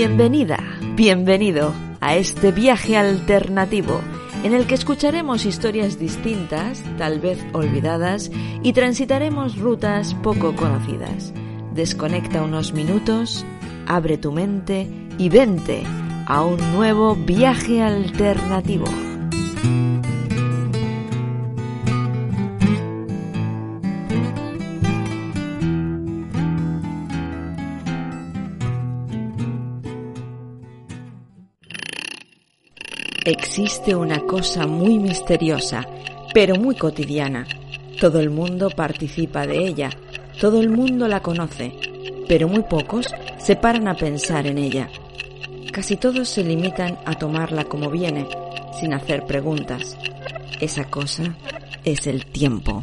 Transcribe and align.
Bienvenida, 0.00 0.58
bienvenido 0.94 1.74
a 2.00 2.14
este 2.14 2.52
viaje 2.52 2.96
alternativo 2.96 4.00
en 4.44 4.54
el 4.54 4.68
que 4.68 4.76
escucharemos 4.76 5.44
historias 5.44 5.98
distintas, 5.98 6.84
tal 6.98 7.18
vez 7.18 7.44
olvidadas, 7.52 8.30
y 8.62 8.74
transitaremos 8.74 9.58
rutas 9.58 10.14
poco 10.22 10.54
conocidas. 10.54 11.34
Desconecta 11.74 12.44
unos 12.44 12.72
minutos, 12.74 13.44
abre 13.88 14.18
tu 14.18 14.30
mente 14.30 14.88
y 15.18 15.30
vente 15.30 15.82
a 16.28 16.44
un 16.44 16.60
nuevo 16.74 17.16
viaje 17.16 17.82
alternativo. 17.82 18.84
Existe 33.30 33.94
una 33.94 34.20
cosa 34.20 34.66
muy 34.66 34.98
misteriosa, 34.98 35.86
pero 36.32 36.56
muy 36.56 36.74
cotidiana. 36.74 37.46
Todo 38.00 38.20
el 38.20 38.30
mundo 38.30 38.70
participa 38.70 39.46
de 39.46 39.66
ella, 39.66 39.90
todo 40.40 40.62
el 40.62 40.70
mundo 40.70 41.06
la 41.08 41.20
conoce, 41.20 41.74
pero 42.26 42.48
muy 42.48 42.62
pocos 42.62 43.06
se 43.36 43.54
paran 43.54 43.86
a 43.86 43.94
pensar 43.94 44.46
en 44.46 44.56
ella. 44.56 44.88
Casi 45.70 45.96
todos 45.96 46.26
se 46.30 46.42
limitan 46.42 46.96
a 47.04 47.18
tomarla 47.18 47.64
como 47.64 47.90
viene, 47.90 48.26
sin 48.80 48.94
hacer 48.94 49.26
preguntas. 49.26 49.98
Esa 50.58 50.84
cosa 50.84 51.36
es 51.84 52.06
el 52.06 52.24
tiempo. 52.24 52.82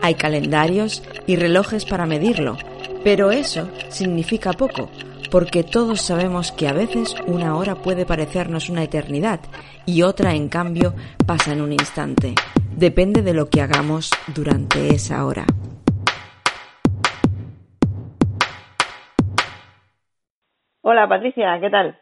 Hay 0.00 0.14
calendarios 0.14 1.02
y 1.26 1.34
relojes 1.34 1.84
para 1.84 2.06
medirlo, 2.06 2.56
pero 3.02 3.32
eso 3.32 3.68
significa 3.88 4.52
poco, 4.52 4.90
porque 5.34 5.64
todos 5.64 6.00
sabemos 6.00 6.52
que 6.52 6.68
a 6.68 6.72
veces 6.72 7.16
una 7.26 7.56
hora 7.56 7.74
puede 7.74 8.06
parecernos 8.06 8.70
una 8.70 8.84
eternidad 8.84 9.40
y 9.84 10.02
otra, 10.02 10.32
en 10.32 10.48
cambio, 10.48 10.94
pasa 11.26 11.52
en 11.52 11.60
un 11.60 11.72
instante. 11.72 12.36
Depende 12.76 13.20
de 13.20 13.34
lo 13.34 13.50
que 13.50 13.60
hagamos 13.60 14.12
durante 14.32 14.94
esa 14.94 15.26
hora. 15.26 15.44
Hola 20.82 21.08
Patricia, 21.08 21.58
¿qué 21.60 21.68
tal? 21.68 21.98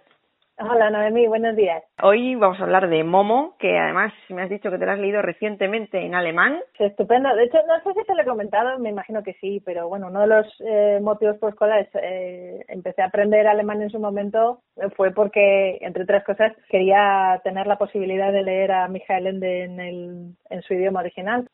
Hola 0.65 0.91
Noemí, 0.91 1.27
buenos 1.27 1.57
días. 1.57 1.83
Hoy 2.03 2.37
vamos 2.37 2.61
a 2.61 2.63
hablar 2.63 2.89
de 2.89 3.03
Momo, 3.03 3.57
que 3.59 3.77
además 3.79 4.13
me 4.29 4.43
has 4.43 4.51
dicho 4.51 4.71
que 4.71 4.79
te 4.79 4.87
lo 4.87 4.93
has 4.93 4.99
leído 4.99 5.21
recientemente 5.21 5.99
en 5.99 6.15
alemán. 6.15 6.61
estupendo. 6.79 7.35
De 7.35 7.45
hecho, 7.45 7.59
no 7.67 7.81
sé 7.83 7.99
si 7.99 8.07
te 8.07 8.15
lo 8.15 8.23
he 8.23 8.25
comentado, 8.25 8.79
me 8.79 8.91
imagino 8.91 9.25
que 9.25 9.33
sí, 9.35 9.61
pero 9.65 9.89
bueno, 9.89 10.07
uno 10.07 10.21
de 10.21 10.27
los 10.29 10.47
eh, 10.61 11.01
motivos 11.03 11.37
por 11.39 11.51
los 11.51 11.59
cuales 11.59 11.89
eh, 12.01 12.65
empecé 12.69 13.03
a 13.03 13.07
aprender 13.07 13.49
alemán 13.49 13.83
en 13.83 13.91
su 13.91 13.99
momento 13.99 14.61
fue 14.97 15.11
porque, 15.11 15.79
entre 15.81 16.05
otras 16.05 16.23
cosas, 16.23 16.53
quería 16.69 17.41
tener 17.43 17.67
la 17.67 17.77
posibilidad 17.77 18.33
de 18.33 18.43
leer 18.43 18.71
a 18.71 18.87
Michael 18.87 19.27
Ende 19.27 19.65
en, 19.65 19.81
el, 19.81 20.37
en 20.49 20.63
su 20.63 20.75
idioma 20.75 21.01
original. 21.01 21.45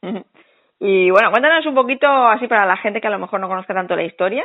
Y 0.79 1.11
bueno, 1.11 1.31
cuéntanos 1.31 1.65
un 1.65 1.75
poquito, 1.75 2.07
así 2.09 2.47
para 2.47 2.67
la 2.67 2.77
gente 2.77 3.01
que 3.01 3.09
a 3.09 3.13
lo 3.13 3.19
mejor 3.19 3.41
no 3.41 3.49
conozca 3.49 3.73
tanto 3.73 3.97
la 3.97 4.05
historia, 4.05 4.45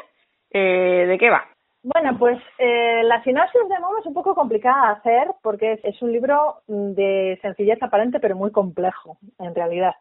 eh, 0.51 1.05
¿de 1.07 1.17
qué 1.17 1.29
va? 1.29 1.52
Bueno, 1.83 2.17
pues 2.17 2.41
eh, 2.59 3.03
la 3.03 3.21
sinopsis 3.23 3.67
de 3.67 3.77
Momo 3.79 3.97
es 3.99 4.05
un 4.05 4.13
poco 4.13 4.33
complicada 4.33 4.85
de 4.85 4.93
hacer 4.93 5.27
porque 5.41 5.81
es, 5.83 6.01
un 6.01 6.13
libro 6.13 6.61
de 6.65 7.37
sencillez 7.41 7.83
aparente 7.83 8.21
pero 8.21 8.37
muy 8.37 8.51
complejo 8.51 9.17
en 9.37 9.53
realidad. 9.53 9.93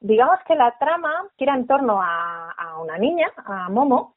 Digamos 0.00 0.40
que 0.48 0.56
la 0.56 0.76
trama 0.80 1.28
gira 1.36 1.54
en 1.54 1.68
torno 1.68 2.00
a, 2.02 2.80
una 2.82 2.98
niña, 2.98 3.30
a 3.36 3.68
Momo, 3.68 4.16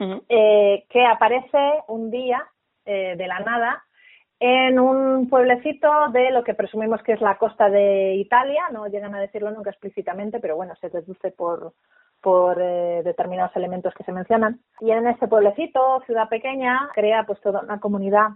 eh, 0.00 0.84
que 0.88 1.06
aparece 1.06 1.82
un 1.86 2.10
día 2.10 2.44
eh, 2.84 3.14
de 3.16 3.26
la 3.28 3.38
nada 3.38 3.84
en 4.40 4.80
un 4.80 5.28
pueblecito 5.28 6.08
de 6.12 6.32
lo 6.32 6.42
que 6.42 6.54
presumimos 6.54 7.02
que 7.04 7.12
es 7.12 7.20
la 7.20 7.38
costa 7.38 7.68
de 7.70 8.14
Italia, 8.16 8.64
no 8.72 8.88
llegan 8.88 9.14
a 9.14 9.20
decirlo 9.20 9.52
nunca 9.52 9.70
explícitamente, 9.70 10.40
pero 10.40 10.56
bueno, 10.56 10.74
se 10.76 10.88
deduce 10.88 11.30
por, 11.30 11.72
por 12.20 12.60
eh, 12.60 13.02
determinados 13.04 13.54
elementos 13.56 13.94
que 13.94 14.04
se 14.04 14.12
mencionan. 14.12 14.60
Y 14.80 14.90
en 14.90 15.06
este 15.06 15.28
pueblecito, 15.28 16.02
ciudad 16.06 16.28
pequeña, 16.28 16.88
crea 16.94 17.24
pues 17.24 17.40
toda 17.40 17.60
una 17.60 17.80
comunidad 17.80 18.28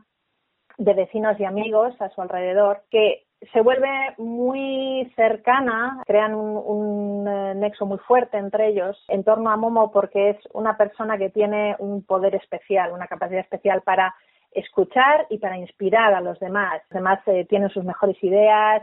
de 0.78 0.94
vecinos 0.94 1.38
y 1.38 1.44
amigos 1.44 1.94
a 2.00 2.08
su 2.10 2.22
alrededor 2.22 2.82
que 2.90 3.24
se 3.52 3.60
vuelve 3.60 3.88
muy 4.18 5.12
cercana, 5.16 6.00
crean 6.06 6.34
un, 6.34 7.26
eh, 7.26 7.54
nexo 7.56 7.86
muy 7.86 7.98
fuerte 7.98 8.38
entre 8.38 8.68
ellos 8.68 8.96
en 9.08 9.24
torno 9.24 9.50
a 9.50 9.56
Momo 9.56 9.90
porque 9.90 10.30
es 10.30 10.36
una 10.52 10.76
persona 10.76 11.18
que 11.18 11.30
tiene 11.30 11.74
un 11.80 12.04
poder 12.04 12.36
especial, 12.36 12.92
una 12.92 13.08
capacidad 13.08 13.40
especial 13.40 13.82
para 13.82 14.14
escuchar 14.52 15.26
y 15.28 15.38
para 15.38 15.58
inspirar 15.58 16.14
a 16.14 16.20
los 16.20 16.38
demás. 16.38 16.82
Los 16.90 17.00
demás 17.00 17.20
eh, 17.26 17.44
tienen 17.46 17.68
sus 17.70 17.84
mejores 17.84 18.16
ideas, 18.22 18.82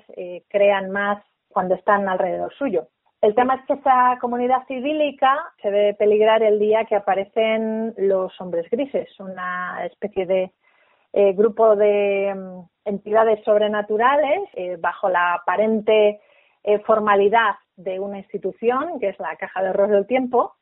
crean 0.50 0.92
más 0.92 1.24
cuando 1.48 1.76
están 1.76 2.08
alrededor 2.10 2.54
suyo. 2.56 2.88
El 3.22 3.36
tema 3.36 3.56
es 3.56 3.66
que 3.66 3.74
esa 3.74 4.18
comunidad 4.22 4.66
civílica 4.68 5.52
se 5.62 5.70
ve 5.70 5.94
peligrar 5.94 6.42
el 6.42 6.58
día 6.58 6.86
que 6.86 6.96
aparecen 6.96 7.94
los 7.98 8.40
hombres 8.40 8.70
grises, 8.72 9.10
una 9.20 9.86
especie 9.86 10.26
de 10.26 10.54
eh, 11.12 11.34
grupo 11.34 11.76
de 11.76 12.34
mm, 12.34 12.62
entidades 12.86 13.44
sobrenaturales 13.44 14.48
eh, 14.54 14.78
bajo 14.80 15.10
la 15.10 15.34
aparente 15.34 16.22
eh, 16.64 16.80
formalidad 16.80 17.56
de 17.76 18.00
una 18.00 18.20
institución, 18.20 19.00
que 19.02 19.10
es 19.10 19.20
la 19.20 19.36
Caja 19.36 19.64
de 19.64 19.72
Horror 19.72 19.90
del 19.90 20.08
Tiempo. 20.08 20.56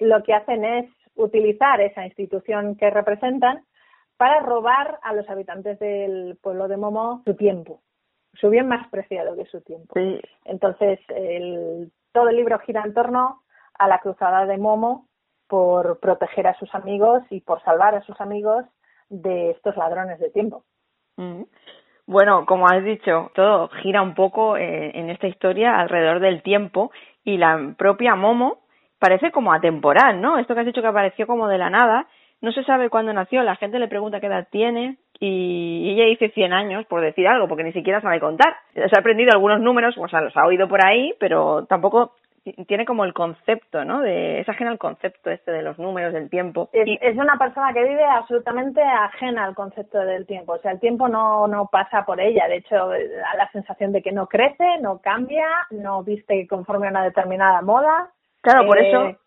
lo 0.00 0.22
que 0.22 0.32
hacen 0.32 0.64
es 0.64 0.86
utilizar 1.16 1.82
esa 1.82 2.06
institución 2.06 2.76
que 2.76 2.88
representan 2.88 3.64
para 4.16 4.40
robar 4.40 4.98
a 5.02 5.12
los 5.12 5.28
habitantes 5.28 5.78
del 5.78 6.38
pueblo 6.40 6.66
de 6.66 6.78
Momo 6.78 7.22
su 7.26 7.34
tiempo 7.34 7.82
su 8.34 8.50
bien 8.50 8.68
más 8.68 8.88
preciado 8.88 9.36
que 9.36 9.46
su 9.46 9.60
tiempo. 9.62 9.94
Entonces, 10.44 11.00
el, 11.08 11.90
todo 12.12 12.28
el 12.28 12.36
libro 12.36 12.58
gira 12.60 12.82
en 12.84 12.94
torno 12.94 13.42
a 13.78 13.88
la 13.88 13.98
cruzada 14.00 14.46
de 14.46 14.58
Momo 14.58 15.06
por 15.48 15.98
proteger 16.00 16.46
a 16.46 16.58
sus 16.58 16.74
amigos 16.74 17.22
y 17.30 17.40
por 17.40 17.62
salvar 17.62 17.94
a 17.94 18.02
sus 18.02 18.20
amigos 18.20 18.64
de 19.08 19.50
estos 19.50 19.76
ladrones 19.76 20.20
de 20.20 20.30
tiempo. 20.30 20.64
Mm. 21.16 21.42
Bueno, 22.06 22.46
como 22.46 22.66
has 22.66 22.82
dicho, 22.84 23.30
todo 23.34 23.68
gira 23.82 24.00
un 24.00 24.14
poco 24.14 24.56
eh, 24.56 24.92
en 24.94 25.10
esta 25.10 25.26
historia 25.26 25.78
alrededor 25.78 26.20
del 26.20 26.42
tiempo 26.42 26.90
y 27.22 27.36
la 27.36 27.74
propia 27.76 28.14
Momo 28.14 28.60
parece 28.98 29.30
como 29.30 29.52
atemporal, 29.52 30.20
¿no? 30.20 30.38
Esto 30.38 30.54
que 30.54 30.60
has 30.60 30.66
dicho 30.66 30.80
que 30.80 30.88
apareció 30.88 31.26
como 31.26 31.48
de 31.48 31.58
la 31.58 31.68
nada, 31.70 32.06
no 32.40 32.52
se 32.52 32.64
sabe 32.64 32.90
cuándo 32.90 33.12
nació, 33.12 33.42
la 33.42 33.56
gente 33.56 33.78
le 33.78 33.88
pregunta 33.88 34.20
qué 34.20 34.26
edad 34.26 34.48
tiene, 34.50 34.98
y 35.20 35.90
ella 35.90 36.04
dice 36.04 36.30
100 36.30 36.52
años 36.52 36.86
por 36.86 37.00
decir 37.00 37.26
algo, 37.26 37.48
porque 37.48 37.64
ni 37.64 37.72
siquiera 37.72 38.00
sabe 38.00 38.20
contar. 38.20 38.54
Se 38.74 38.82
ha 38.82 39.00
aprendido 39.00 39.32
algunos 39.32 39.60
números, 39.60 39.96
o 39.98 40.08
sea, 40.08 40.20
los 40.20 40.36
ha 40.36 40.46
oído 40.46 40.68
por 40.68 40.84
ahí, 40.84 41.14
pero 41.18 41.66
tampoco 41.66 42.12
tiene 42.66 42.84
como 42.84 43.04
el 43.04 43.12
concepto, 43.12 43.84
¿no? 43.84 44.00
De, 44.00 44.40
es 44.40 44.48
ajena 44.48 44.70
al 44.70 44.78
concepto 44.78 45.30
este 45.30 45.50
de 45.50 45.62
los 45.62 45.78
números, 45.78 46.12
del 46.12 46.30
tiempo. 46.30 46.68
Es, 46.72 46.88
es 47.00 47.16
una 47.16 47.36
persona 47.36 47.72
que 47.72 47.82
vive 47.84 48.04
absolutamente 48.04 48.80
ajena 48.80 49.44
al 49.44 49.54
concepto 49.54 49.98
del 49.98 50.26
tiempo. 50.26 50.54
O 50.54 50.58
sea, 50.58 50.72
el 50.72 50.80
tiempo 50.80 51.08
no, 51.08 51.46
no 51.46 51.68
pasa 51.70 52.04
por 52.04 52.20
ella. 52.20 52.46
De 52.48 52.56
hecho, 52.56 52.88
da 52.88 53.36
la 53.36 53.50
sensación 53.52 53.92
de 53.92 54.02
que 54.02 54.12
no 54.12 54.26
crece, 54.26 54.78
no 54.80 54.98
cambia, 54.98 55.46
no 55.70 56.02
viste 56.02 56.46
conforme 56.46 56.86
a 56.86 56.90
una 56.90 57.04
determinada 57.04 57.60
moda. 57.62 58.10
Claro, 58.40 58.66
por 58.66 58.78
eso 58.78 59.06
eh, 59.06 59.18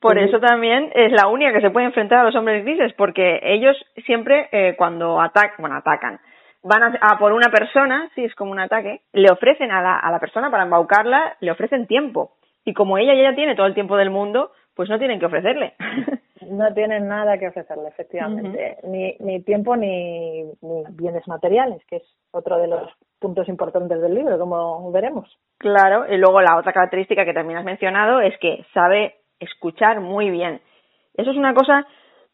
por 0.00 0.18
eso 0.18 0.38
también 0.40 0.90
es 0.94 1.12
la 1.12 1.28
única 1.28 1.52
que 1.52 1.60
se 1.60 1.70
puede 1.70 1.86
enfrentar 1.86 2.18
a 2.18 2.24
los 2.24 2.36
hombres 2.36 2.64
grises, 2.64 2.92
porque 2.94 3.40
ellos 3.42 3.76
siempre 4.06 4.48
eh, 4.52 4.74
cuando 4.76 5.20
atacan, 5.20 5.56
bueno, 5.58 5.76
atacan, 5.76 6.20
van 6.62 6.96
a, 7.00 7.18
por 7.18 7.32
una 7.32 7.50
persona, 7.50 8.10
sí, 8.14 8.24
es 8.24 8.34
como 8.34 8.52
un 8.52 8.60
ataque, 8.60 9.00
le 9.12 9.30
ofrecen 9.30 9.70
a 9.70 9.82
la, 9.82 9.98
a 9.98 10.10
la 10.10 10.20
persona 10.20 10.50
para 10.50 10.64
embaucarla, 10.64 11.36
le 11.40 11.50
ofrecen 11.50 11.86
tiempo. 11.86 12.32
Y 12.64 12.74
como 12.74 12.98
ella 12.98 13.14
ya 13.14 13.34
tiene 13.34 13.56
todo 13.56 13.66
el 13.66 13.74
tiempo 13.74 13.96
del 13.96 14.10
mundo, 14.10 14.52
pues 14.74 14.88
no 14.88 14.98
tienen 14.98 15.18
que 15.18 15.26
ofrecerle. 15.26 15.74
no 16.48 16.72
tienen 16.72 17.08
nada 17.08 17.38
que 17.38 17.48
ofrecerle, 17.48 17.88
efectivamente. 17.88 18.76
ni, 18.84 19.16
ni 19.18 19.42
tiempo 19.42 19.76
ni, 19.76 20.44
ni 20.60 20.84
bienes 20.90 21.26
materiales, 21.26 21.84
que 21.86 21.96
es 21.96 22.02
otro 22.30 22.58
de 22.58 22.68
los 22.68 22.90
puntos 23.18 23.48
importantes 23.48 24.00
del 24.00 24.14
libro, 24.14 24.38
como 24.38 24.90
veremos. 24.92 25.28
Claro, 25.58 26.12
y 26.12 26.16
luego 26.18 26.40
la 26.40 26.56
otra 26.58 26.72
característica 26.72 27.24
que 27.24 27.34
también 27.34 27.58
has 27.58 27.64
mencionado 27.64 28.20
es 28.20 28.36
que 28.38 28.64
sabe 28.74 29.16
escuchar 29.42 30.00
muy 30.00 30.30
bien. 30.30 30.60
Eso 31.14 31.30
es 31.30 31.36
una 31.36 31.54
cosa 31.54 31.86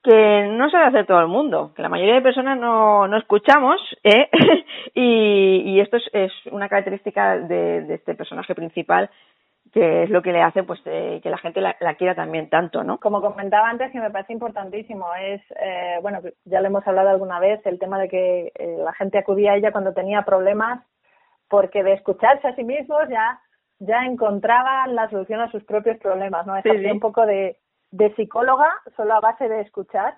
que 0.02 0.48
no 0.52 0.70
sabe 0.70 0.86
hacer 0.86 1.06
todo 1.06 1.20
el 1.20 1.28
mundo, 1.28 1.72
que 1.74 1.82
la 1.82 1.88
mayoría 1.88 2.14
de 2.14 2.22
personas 2.22 2.58
no, 2.58 3.08
no 3.08 3.16
escuchamos, 3.16 3.80
¿eh? 4.04 4.28
y, 4.94 5.62
y, 5.66 5.80
esto 5.80 5.96
es, 6.12 6.32
una 6.52 6.68
característica 6.68 7.38
de, 7.38 7.94
este 7.94 8.14
personaje 8.14 8.54
principal 8.54 9.10
que 9.72 10.04
es 10.04 10.08
lo 10.08 10.22
que 10.22 10.32
le 10.32 10.40
hace 10.40 10.62
pues 10.62 10.80
eh, 10.86 11.20
que 11.22 11.28
la 11.28 11.36
gente 11.36 11.60
la, 11.60 11.74
quiera 11.98 12.14
también 12.14 12.48
tanto, 12.48 12.84
¿no? 12.84 12.98
Como 12.98 13.20
comentaba 13.20 13.68
antes, 13.68 13.92
que 13.92 14.00
me 14.00 14.10
parece 14.10 14.32
importantísimo, 14.32 15.14
es, 15.14 15.42
eh, 15.60 15.98
bueno, 16.00 16.20
ya 16.46 16.62
le 16.62 16.68
hemos 16.68 16.86
hablado 16.86 17.10
alguna 17.10 17.38
vez, 17.38 17.60
el 17.66 17.78
tema 17.78 17.98
de 17.98 18.08
que 18.08 18.52
eh, 18.54 18.76
la 18.78 18.94
gente 18.94 19.18
acudía 19.18 19.52
a 19.52 19.56
ella 19.56 19.70
cuando 19.70 19.92
tenía 19.92 20.22
problemas, 20.22 20.82
porque 21.50 21.82
de 21.82 21.92
escucharse 21.92 22.48
a 22.48 22.54
sí 22.54 22.64
mismos 22.64 23.08
ya 23.10 23.40
ya 23.80 24.04
encontraban 24.04 24.94
la 24.94 25.08
solución 25.10 25.40
a 25.40 25.50
sus 25.50 25.64
propios 25.64 25.98
problemas, 25.98 26.46
¿no? 26.46 26.56
Es 26.56 26.64
un 26.66 27.00
poco 27.00 27.26
de, 27.26 27.56
de 27.90 28.14
psicóloga, 28.14 28.70
solo 28.96 29.14
a 29.14 29.20
base 29.20 29.48
de 29.48 29.60
escuchar. 29.60 30.14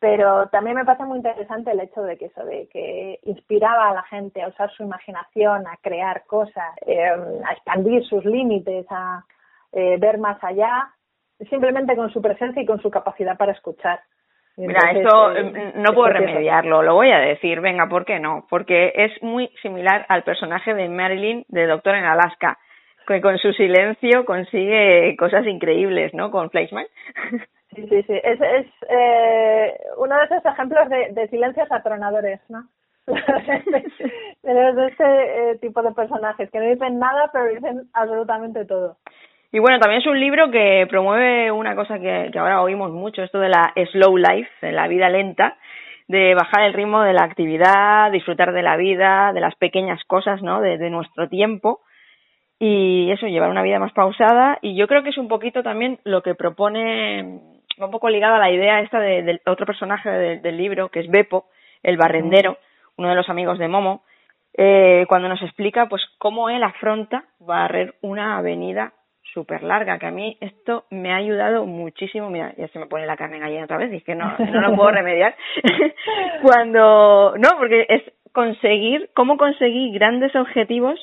pero 0.00 0.48
también 0.48 0.76
me 0.76 0.84
parece 0.84 1.04
muy 1.04 1.18
interesante 1.18 1.72
el 1.72 1.80
hecho 1.80 2.02
de 2.02 2.16
que 2.16 2.26
eso, 2.26 2.44
de 2.44 2.68
que 2.68 3.18
inspiraba 3.24 3.88
a 3.88 3.94
la 3.94 4.02
gente 4.04 4.42
a 4.42 4.48
usar 4.48 4.70
su 4.70 4.84
imaginación, 4.84 5.66
a 5.66 5.76
crear 5.82 6.24
cosas, 6.26 6.76
eh, 6.86 7.04
a 7.04 7.52
expandir 7.52 8.04
sus 8.04 8.24
límites, 8.24 8.86
a 8.90 9.24
eh, 9.72 9.96
ver 9.98 10.18
más 10.18 10.42
allá, 10.42 10.88
simplemente 11.50 11.96
con 11.96 12.10
su 12.12 12.22
presencia 12.22 12.62
y 12.62 12.66
con 12.66 12.80
su 12.80 12.90
capacidad 12.90 13.36
para 13.36 13.52
escuchar. 13.52 14.00
Mira, 14.56 14.90
esto 14.92 15.36
eh, 15.36 15.72
no 15.76 15.92
puedo 15.92 16.08
remediarlo, 16.10 16.82
lo 16.82 16.94
voy 16.94 17.10
a 17.12 17.18
decir, 17.18 17.60
venga, 17.60 17.88
¿por 17.88 18.04
qué 18.04 18.18
no? 18.18 18.44
Porque 18.50 18.92
es 18.94 19.22
muy 19.22 19.48
similar 19.62 20.04
al 20.08 20.24
personaje 20.24 20.74
de 20.74 20.88
Marilyn 20.88 21.44
de 21.48 21.66
Doctor 21.66 21.94
en 21.94 22.04
Alaska, 22.04 22.58
que 23.08 23.20
con 23.22 23.38
su 23.38 23.52
silencio 23.54 24.24
consigue 24.26 25.16
cosas 25.16 25.46
increíbles, 25.46 26.12
¿no? 26.14 26.30
Con 26.30 26.50
Fleischmann. 26.50 26.86
Sí, 27.74 27.86
sí, 27.86 28.02
sí. 28.04 28.14
Es, 28.24 28.40
es 28.40 28.66
eh, 28.88 29.78
uno 29.98 30.16
de 30.16 30.24
esos 30.24 30.44
ejemplos 30.44 30.88
de, 30.88 31.12
de 31.12 31.28
silencios 31.28 31.70
atronadores, 31.70 32.40
¿no? 32.48 32.64
de 33.06 34.86
este 34.88 35.04
eh, 35.04 35.58
tipo 35.60 35.82
de 35.82 35.92
personajes 35.92 36.50
que 36.50 36.58
no 36.58 36.64
dicen 36.64 36.98
nada, 36.98 37.28
pero 37.30 37.44
dicen 37.44 37.82
absolutamente 37.92 38.64
todo. 38.64 38.96
Y 39.52 39.58
bueno, 39.58 39.78
también 39.78 40.00
es 40.00 40.06
un 40.06 40.18
libro 40.18 40.50
que 40.50 40.86
promueve 40.88 41.52
una 41.52 41.76
cosa 41.76 41.98
que, 41.98 42.30
que 42.32 42.38
ahora 42.38 42.62
oímos 42.62 42.90
mucho, 42.90 43.22
esto 43.22 43.38
de 43.38 43.50
la 43.50 43.72
slow 43.92 44.16
life, 44.16 44.72
la 44.72 44.88
vida 44.88 45.10
lenta, 45.10 45.58
de 46.08 46.34
bajar 46.34 46.64
el 46.64 46.72
ritmo 46.72 47.02
de 47.02 47.12
la 47.12 47.24
actividad, 47.24 48.10
disfrutar 48.10 48.54
de 48.54 48.62
la 48.62 48.78
vida, 48.78 49.34
de 49.34 49.40
las 49.40 49.54
pequeñas 49.56 50.02
cosas, 50.04 50.42
¿no? 50.42 50.62
De, 50.62 50.78
de 50.78 50.88
nuestro 50.88 51.28
tiempo 51.28 51.80
y 52.58 53.10
eso, 53.10 53.26
llevar 53.26 53.50
una 53.50 53.62
vida 53.62 53.78
más 53.78 53.92
pausada. 53.92 54.58
Y 54.62 54.76
yo 54.76 54.86
creo 54.88 55.02
que 55.02 55.10
es 55.10 55.18
un 55.18 55.28
poquito 55.28 55.62
también 55.62 56.00
lo 56.04 56.22
que 56.22 56.34
propone, 56.34 57.40
un 57.78 57.90
poco 57.90 58.08
ligado 58.08 58.34
a 58.34 58.40
la 58.40 58.50
idea 58.50 58.80
esta 58.80 59.00
de, 59.00 59.22
del 59.22 59.40
otro 59.46 59.66
personaje 59.66 60.10
del 60.10 60.56
libro, 60.56 60.88
que 60.88 61.00
es 61.00 61.08
Beppo, 61.08 61.46
el 61.82 61.96
barrendero, 61.96 62.58
uno 62.96 63.08
de 63.08 63.14
los 63.14 63.28
amigos 63.28 63.58
de 63.58 63.68
Momo, 63.68 64.02
eh, 64.60 65.06
cuando 65.08 65.28
nos 65.28 65.40
explica 65.42 65.86
pues 65.86 66.02
cómo 66.18 66.50
él 66.50 66.62
afronta 66.64 67.24
barrer 67.38 67.94
una 68.02 68.38
avenida 68.38 68.92
súper 69.32 69.62
larga, 69.62 69.98
que 69.98 70.06
a 70.06 70.10
mí 70.10 70.36
esto 70.40 70.86
me 70.90 71.12
ha 71.12 71.16
ayudado 71.16 71.64
muchísimo, 71.64 72.30
mira, 72.30 72.54
ya 72.56 72.66
se 72.68 72.78
me 72.78 72.86
pone 72.86 73.06
la 73.06 73.16
carne 73.16 73.38
gallina 73.38 73.64
otra 73.64 73.76
vez, 73.76 73.92
y 73.92 73.96
es 73.96 74.04
que 74.04 74.14
no, 74.14 74.36
no 74.38 74.60
lo 74.60 74.74
puedo 74.74 74.90
remediar, 74.90 75.36
cuando, 76.42 77.34
no, 77.36 77.48
porque 77.56 77.86
es 77.88 78.02
conseguir, 78.32 79.10
cómo 79.14 79.36
conseguir 79.36 79.92
grandes 79.92 80.34
objetivos, 80.34 80.98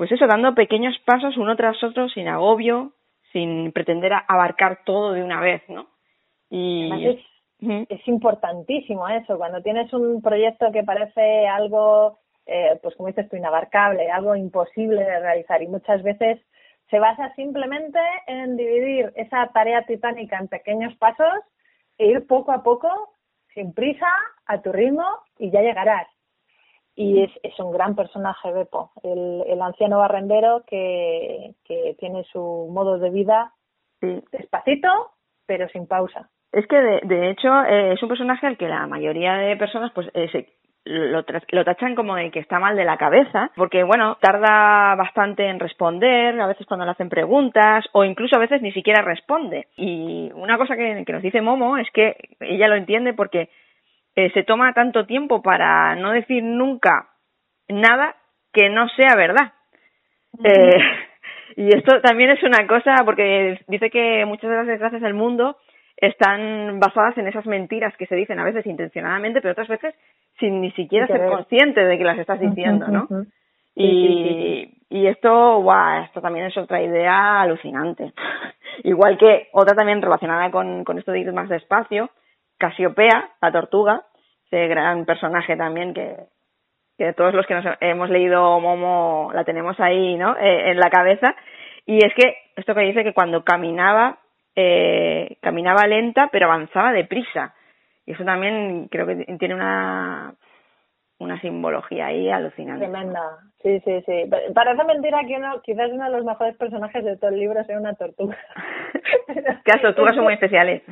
pues 0.00 0.12
eso, 0.12 0.26
dando 0.26 0.54
pequeños 0.54 0.98
pasos 1.04 1.36
uno 1.36 1.54
tras 1.56 1.84
otro, 1.84 2.08
sin 2.08 2.26
agobio, 2.26 2.94
sin 3.34 3.70
pretender 3.70 4.14
abarcar 4.26 4.78
todo 4.86 5.12
de 5.12 5.22
una 5.22 5.42
vez, 5.42 5.60
¿no? 5.68 5.88
Y 6.48 7.06
es, 7.06 7.18
es 7.86 8.08
importantísimo 8.08 9.06
eso, 9.10 9.36
cuando 9.36 9.60
tienes 9.60 9.92
un 9.92 10.22
proyecto 10.22 10.72
que 10.72 10.84
parece 10.84 11.46
algo, 11.46 12.18
eh, 12.46 12.78
pues 12.82 12.96
como 12.96 13.08
dices 13.08 13.28
tú, 13.28 13.36
inabarcable, 13.36 14.10
algo 14.10 14.34
imposible 14.34 15.04
de 15.04 15.20
realizar, 15.20 15.62
y 15.62 15.68
muchas 15.68 16.02
veces 16.02 16.40
se 16.88 16.98
basa 16.98 17.34
simplemente 17.34 17.98
en 18.26 18.56
dividir 18.56 19.12
esa 19.16 19.48
tarea 19.48 19.82
titánica 19.82 20.38
en 20.38 20.48
pequeños 20.48 20.96
pasos 20.96 21.44
e 21.98 22.06
ir 22.06 22.26
poco 22.26 22.52
a 22.52 22.62
poco, 22.62 22.88
sin 23.52 23.74
prisa, 23.74 24.08
a 24.46 24.62
tu 24.62 24.72
ritmo 24.72 25.04
y 25.38 25.50
ya 25.50 25.60
llegarás. 25.60 26.08
Y 27.00 27.22
es, 27.22 27.30
es 27.42 27.58
un 27.58 27.72
gran 27.72 27.96
personaje, 27.96 28.52
Beppo, 28.52 28.90
el, 29.02 29.42
el 29.46 29.62
anciano 29.62 30.00
barrendero 30.00 30.64
que, 30.66 31.54
que 31.64 31.96
tiene 31.98 32.24
su 32.24 32.68
modo 32.70 32.98
de 32.98 33.08
vida 33.08 33.54
despacito, 34.02 34.88
pero 35.46 35.66
sin 35.70 35.86
pausa. 35.86 36.28
Es 36.52 36.66
que, 36.66 36.76
de, 36.76 37.00
de 37.04 37.30
hecho, 37.30 37.48
eh, 37.64 37.94
es 37.94 38.02
un 38.02 38.10
personaje 38.10 38.46
al 38.46 38.58
que 38.58 38.68
la 38.68 38.86
mayoría 38.86 39.32
de 39.36 39.56
personas 39.56 39.92
pues 39.94 40.08
eh, 40.12 40.28
se, 40.30 40.48
lo, 40.84 41.24
lo 41.52 41.64
tachan 41.64 41.94
como 41.94 42.16
de 42.16 42.30
que 42.30 42.40
está 42.40 42.58
mal 42.58 42.76
de 42.76 42.84
la 42.84 42.98
cabeza, 42.98 43.50
porque 43.56 43.82
bueno, 43.82 44.18
tarda 44.20 44.94
bastante 44.94 45.48
en 45.48 45.58
responder, 45.58 46.38
a 46.38 46.48
veces 46.48 46.66
cuando 46.66 46.84
le 46.84 46.92
hacen 46.92 47.08
preguntas, 47.08 47.86
o 47.92 48.04
incluso 48.04 48.36
a 48.36 48.40
veces 48.40 48.60
ni 48.60 48.72
siquiera 48.72 49.02
responde. 49.02 49.68
Y 49.74 50.30
una 50.34 50.58
cosa 50.58 50.76
que, 50.76 51.02
que 51.06 51.12
nos 51.14 51.22
dice 51.22 51.40
Momo 51.40 51.78
es 51.78 51.90
que 51.92 52.14
ella 52.40 52.68
lo 52.68 52.76
entiende 52.76 53.14
porque 53.14 53.48
eh, 54.16 54.30
se 54.32 54.42
toma 54.42 54.72
tanto 54.72 55.06
tiempo 55.06 55.42
para 55.42 55.94
no 55.96 56.12
decir 56.12 56.42
nunca 56.42 57.08
nada 57.68 58.16
que 58.52 58.68
no 58.68 58.88
sea 58.90 59.14
verdad. 59.16 59.52
eh, 60.44 60.78
y 61.56 61.68
esto 61.68 62.00
también 62.00 62.30
es 62.30 62.42
una 62.42 62.66
cosa, 62.66 62.96
porque 63.04 63.60
dice 63.68 63.90
que 63.90 64.24
muchas 64.26 64.50
de 64.50 64.56
las 64.56 64.66
desgracias 64.66 65.02
del 65.02 65.14
mundo 65.14 65.56
están 65.96 66.80
basadas 66.80 67.16
en 67.18 67.28
esas 67.28 67.46
mentiras 67.46 67.94
que 67.96 68.06
se 68.06 68.16
dicen 68.16 68.38
a 68.38 68.44
veces 68.44 68.66
intencionadamente, 68.66 69.40
pero 69.40 69.52
otras 69.52 69.68
veces 69.68 69.94
sin 70.38 70.60
ni 70.60 70.70
siquiera 70.72 71.06
ser 71.06 71.26
consciente 71.26 71.84
de 71.84 71.98
que 71.98 72.04
las 72.04 72.18
estás 72.18 72.40
diciendo, 72.40 72.88
¿no? 72.88 73.08
Y, 73.74 74.78
y 74.88 75.06
esto, 75.06 75.60
guau, 75.60 76.02
esto 76.04 76.20
también 76.20 76.46
es 76.46 76.56
otra 76.56 76.82
idea 76.82 77.42
alucinante. 77.42 78.12
Igual 78.84 79.18
que 79.18 79.48
otra 79.52 79.76
también 79.76 80.02
relacionada 80.02 80.50
con, 80.50 80.84
con 80.84 80.98
esto 80.98 81.12
de 81.12 81.20
ir 81.20 81.32
más 81.32 81.48
despacio, 81.48 82.10
Casiopea, 82.60 83.30
la 83.40 83.50
tortuga, 83.50 84.04
ese 84.44 84.68
gran 84.68 85.06
personaje 85.06 85.56
también 85.56 85.94
que, 85.94 86.16
que 86.98 87.14
todos 87.14 87.32
los 87.32 87.46
que 87.46 87.54
nos 87.54 87.64
hemos 87.80 88.10
leído 88.10 88.60
Momo 88.60 89.32
la 89.34 89.42
tenemos 89.44 89.80
ahí, 89.80 90.16
¿no? 90.16 90.36
Eh, 90.36 90.70
en 90.70 90.78
la 90.78 90.90
cabeza. 90.90 91.34
Y 91.86 92.04
es 92.04 92.12
que 92.14 92.36
esto 92.56 92.74
que 92.74 92.82
dice 92.82 93.02
que 93.02 93.14
cuando 93.14 93.42
caminaba, 93.42 94.18
eh, 94.54 95.38
caminaba 95.40 95.86
lenta, 95.86 96.28
pero 96.30 96.46
avanzaba 96.46 96.92
deprisa. 96.92 97.54
Y 98.04 98.12
eso 98.12 98.24
también 98.24 98.88
creo 98.90 99.06
que 99.06 99.16
tiene 99.38 99.54
una 99.54 100.34
una 101.20 101.38
simbología 101.40 102.06
ahí 102.06 102.30
alucinante. 102.30 102.86
Tremenda, 102.86 103.20
sí, 103.62 103.78
sí, 103.84 104.02
sí. 104.06 104.30
Parece 104.54 104.84
mentira 104.84 105.20
que 105.28 105.36
uno, 105.36 105.60
quizás 105.62 105.90
uno 105.92 106.04
de 106.04 106.10
los 106.10 106.24
mejores 106.24 106.56
personajes 106.56 107.04
de 107.04 107.16
todo 107.18 107.30
el 107.30 107.38
libro 107.38 107.62
sea 107.64 107.78
una 107.78 107.94
tortuga. 107.94 108.36
que 109.26 109.70
las 109.70 109.82
tortugas 109.82 110.14
son 110.14 110.24
muy 110.24 110.32
especiales. 110.34 110.82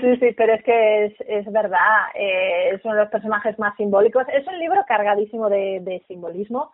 sí, 0.00 0.16
sí, 0.18 0.34
pero 0.36 0.52
es 0.52 0.62
que 0.62 1.06
es, 1.06 1.14
es 1.26 1.50
verdad, 1.50 2.08
eh, 2.14 2.70
es 2.74 2.84
uno 2.84 2.94
de 2.94 3.00
los 3.00 3.10
personajes 3.10 3.58
más 3.58 3.74
simbólicos. 3.76 4.26
Es 4.32 4.46
un 4.46 4.58
libro 4.58 4.84
cargadísimo 4.86 5.48
de, 5.48 5.80
de 5.80 6.02
simbolismo, 6.06 6.70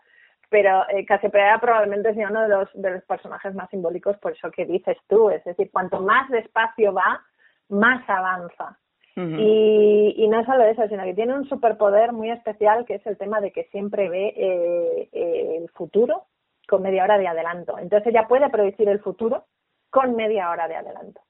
pero 0.50 0.82
eh, 0.88 1.06
Cassiopeia 1.06 1.58
probablemente 1.60 2.14
sea 2.14 2.31
uno 2.31 2.43
de 2.43 2.49
los, 2.49 2.69
de 2.75 2.91
los 2.91 3.05
personajes 3.05 3.55
más 3.55 3.70
simbólicos 3.70 4.19
por 4.19 4.32
eso 4.32 4.50
que 4.50 4.67
dices 4.67 4.96
tú. 5.08 5.31
Es 5.31 5.44
decir, 5.44 5.70
cuanto 5.70 6.00
más 6.00 6.29
despacio 6.31 6.93
va, 6.93 7.22
más 7.69 8.03
avanza. 8.10 8.77
Y, 9.16 10.14
y 10.16 10.28
no 10.28 10.44
solo 10.44 10.64
eso, 10.64 10.88
sino 10.88 11.04
que 11.04 11.14
tiene 11.14 11.34
un 11.34 11.48
superpoder 11.48 12.12
muy 12.12 12.30
especial 12.30 12.84
que 12.84 12.94
es 12.94 13.06
el 13.06 13.16
tema 13.16 13.40
de 13.40 13.52
que 13.52 13.64
siempre 13.64 14.08
ve 14.08 14.34
eh, 14.36 15.08
eh, 15.12 15.56
el 15.58 15.68
futuro 15.70 16.24
con 16.66 16.82
media 16.82 17.04
hora 17.04 17.18
de 17.18 17.28
adelanto. 17.28 17.78
Entonces 17.78 18.12
ya 18.12 18.26
puede 18.26 18.50
predecir 18.50 18.88
el 18.88 19.00
futuro 19.00 19.44
con 19.90 20.16
media 20.16 20.50
hora 20.50 20.66
de 20.66 20.76
adelanto. 20.76 21.20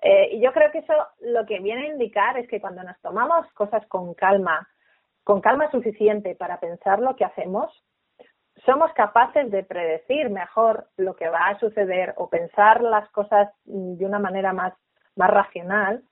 Eh, 0.00 0.30
y 0.32 0.40
yo 0.40 0.52
creo 0.52 0.70
que 0.70 0.78
eso 0.78 0.94
lo 1.20 1.44
que 1.44 1.60
viene 1.60 1.88
a 1.88 1.92
indicar 1.92 2.38
es 2.38 2.48
que 2.48 2.60
cuando 2.60 2.82
nos 2.82 2.98
tomamos 3.02 3.46
cosas 3.52 3.86
con 3.88 4.14
calma, 4.14 4.66
con 5.22 5.42
calma 5.42 5.70
suficiente 5.70 6.34
para 6.36 6.58
pensar 6.58 7.00
lo 7.00 7.16
que 7.16 7.26
hacemos, 7.26 7.70
somos 8.64 8.90
capaces 8.94 9.50
de 9.50 9.62
predecir 9.62 10.30
mejor 10.30 10.86
lo 10.96 11.16
que 11.16 11.28
va 11.28 11.48
a 11.48 11.58
suceder 11.58 12.14
o 12.16 12.30
pensar 12.30 12.80
las 12.80 13.10
cosas 13.10 13.50
de 13.64 14.06
una 14.06 14.18
manera 14.18 14.54
más, 14.54 14.72
más 15.16 15.30
racional 15.30 16.02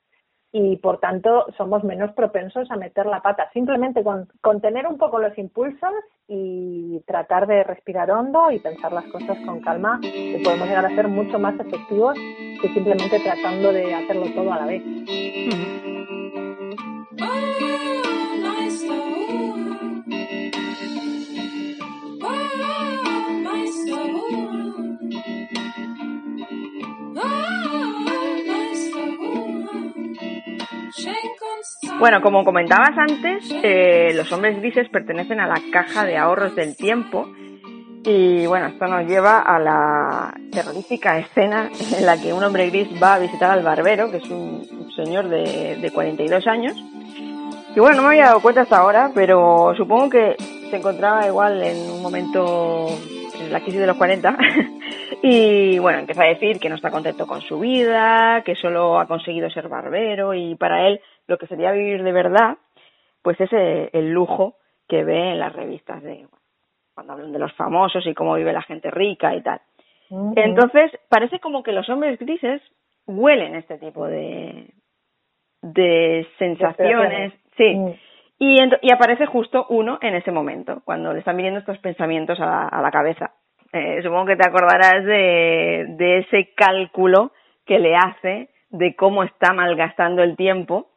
y 0.52 0.76
por 0.76 0.98
tanto 0.98 1.46
somos 1.56 1.84
menos 1.84 2.12
propensos 2.12 2.70
a 2.70 2.76
meter 2.76 3.06
la 3.06 3.20
pata. 3.20 3.50
Simplemente 3.52 4.02
con, 4.02 4.28
con 4.40 4.60
tener 4.60 4.86
un 4.86 4.96
poco 4.96 5.18
los 5.18 5.36
impulsos 5.36 5.92
y 6.26 7.00
tratar 7.06 7.46
de 7.46 7.64
respirar 7.64 8.10
hondo 8.10 8.50
y 8.50 8.58
pensar 8.58 8.92
las 8.92 9.04
cosas 9.06 9.38
con 9.44 9.60
calma, 9.60 9.98
que 10.02 10.40
podemos 10.44 10.68
llegar 10.68 10.86
a 10.86 10.94
ser 10.94 11.08
mucho 11.08 11.38
más 11.38 11.58
efectivos 11.58 12.16
que 12.60 12.68
simplemente 12.74 13.20
tratando 13.20 13.72
de 13.72 13.94
hacerlo 13.94 14.26
todo 14.34 14.52
a 14.52 14.58
la 14.58 14.66
vez. 14.66 14.82
Bueno, 31.98 32.20
como 32.20 32.44
comentabas 32.44 32.96
antes, 32.96 33.50
eh, 33.62 34.12
los 34.14 34.30
hombres 34.32 34.58
grises 34.58 34.88
pertenecen 34.90 35.40
a 35.40 35.46
la 35.46 35.60
caja 35.72 36.04
de 36.04 36.16
ahorros 36.16 36.54
del 36.54 36.76
tiempo 36.76 37.28
y 38.04 38.46
bueno, 38.46 38.68
esto 38.68 38.86
nos 38.86 39.06
lleva 39.06 39.40
a 39.40 39.58
la 39.58 40.34
terrorífica 40.52 41.18
escena 41.18 41.70
en 41.96 42.06
la 42.06 42.20
que 42.20 42.32
un 42.32 42.42
hombre 42.42 42.70
gris 42.70 42.88
va 43.02 43.14
a 43.14 43.18
visitar 43.18 43.50
al 43.50 43.62
barbero, 43.62 44.10
que 44.10 44.18
es 44.18 44.30
un 44.30 44.90
señor 44.94 45.28
de, 45.28 45.76
de 45.76 45.90
42 45.90 46.46
años. 46.46 46.74
Y 47.74 47.80
bueno, 47.80 47.96
no 47.96 48.02
me 48.02 48.08
había 48.08 48.26
dado 48.26 48.40
cuenta 48.40 48.62
hasta 48.62 48.78
ahora, 48.78 49.10
pero 49.14 49.74
supongo 49.76 50.10
que 50.10 50.36
se 50.70 50.76
encontraba 50.76 51.26
igual 51.26 51.62
en 51.62 51.90
un 51.90 52.02
momento 52.02 52.88
en 53.38 53.52
la 53.52 53.60
crisis 53.60 53.80
de 53.80 53.86
los 53.86 53.96
40 53.96 54.36
y 55.22 55.78
bueno, 55.78 55.98
empieza 55.98 56.22
a 56.22 56.28
decir 56.28 56.58
que 56.60 56.68
no 56.68 56.76
está 56.76 56.90
contento 56.90 57.26
con 57.26 57.40
su 57.40 57.58
vida, 57.60 58.42
que 58.44 58.54
solo 58.54 58.98
ha 58.98 59.06
conseguido 59.06 59.50
ser 59.50 59.68
barbero 59.68 60.34
y 60.34 60.54
para 60.54 60.88
él 60.88 61.00
lo 61.26 61.38
que 61.38 61.46
sería 61.46 61.72
vivir 61.72 62.02
de 62.02 62.12
verdad, 62.12 62.58
pues 63.22 63.40
es 63.40 63.52
eh, 63.52 63.90
el 63.92 64.10
lujo 64.10 64.56
que 64.88 65.04
ve 65.04 65.32
en 65.32 65.38
las 65.38 65.52
revistas 65.52 66.02
de 66.02 66.26
cuando 66.94 67.12
hablan 67.12 67.32
de 67.32 67.38
los 67.38 67.52
famosos 67.52 68.04
y 68.06 68.14
cómo 68.14 68.34
vive 68.34 68.52
la 68.52 68.62
gente 68.62 68.90
rica 68.90 69.34
y 69.34 69.42
tal. 69.42 69.60
Entonces, 70.36 70.90
parece 71.08 71.38
como 71.38 71.62
que 71.62 71.72
los 71.72 71.88
hombres 71.88 72.18
grises 72.18 72.62
huelen 73.06 73.54
este 73.54 73.78
tipo 73.78 74.06
de, 74.06 74.72
de 75.62 76.26
sensaciones, 76.38 77.32
sí. 77.56 77.74
Mm. 77.74 77.94
Y, 78.40 78.58
y 78.82 78.92
aparece 78.92 79.26
justo 79.26 79.66
uno 79.68 79.98
en 80.00 80.14
ese 80.14 80.30
momento, 80.30 80.82
cuando 80.84 81.12
le 81.12 81.18
están 81.20 81.36
viniendo 81.36 81.60
estos 81.60 81.78
pensamientos 81.78 82.38
a, 82.40 82.80
la 82.80 82.90
cabeza. 82.90 83.32
Eh, 83.72 84.00
supongo 84.02 84.26
que 84.26 84.36
te 84.36 84.48
acordarás 84.48 85.04
de, 85.04 85.86
de 85.96 86.18
ese 86.18 86.52
cálculo 86.54 87.32
que 87.66 87.78
le 87.78 87.94
hace 87.96 88.48
de 88.70 88.94
cómo 88.96 89.22
está 89.24 89.52
malgastando 89.52 90.22
el 90.22 90.36
tiempo 90.36 90.88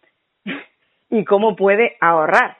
y 1.09 1.25
cómo 1.25 1.55
puede 1.55 1.97
ahorrar. 1.99 2.57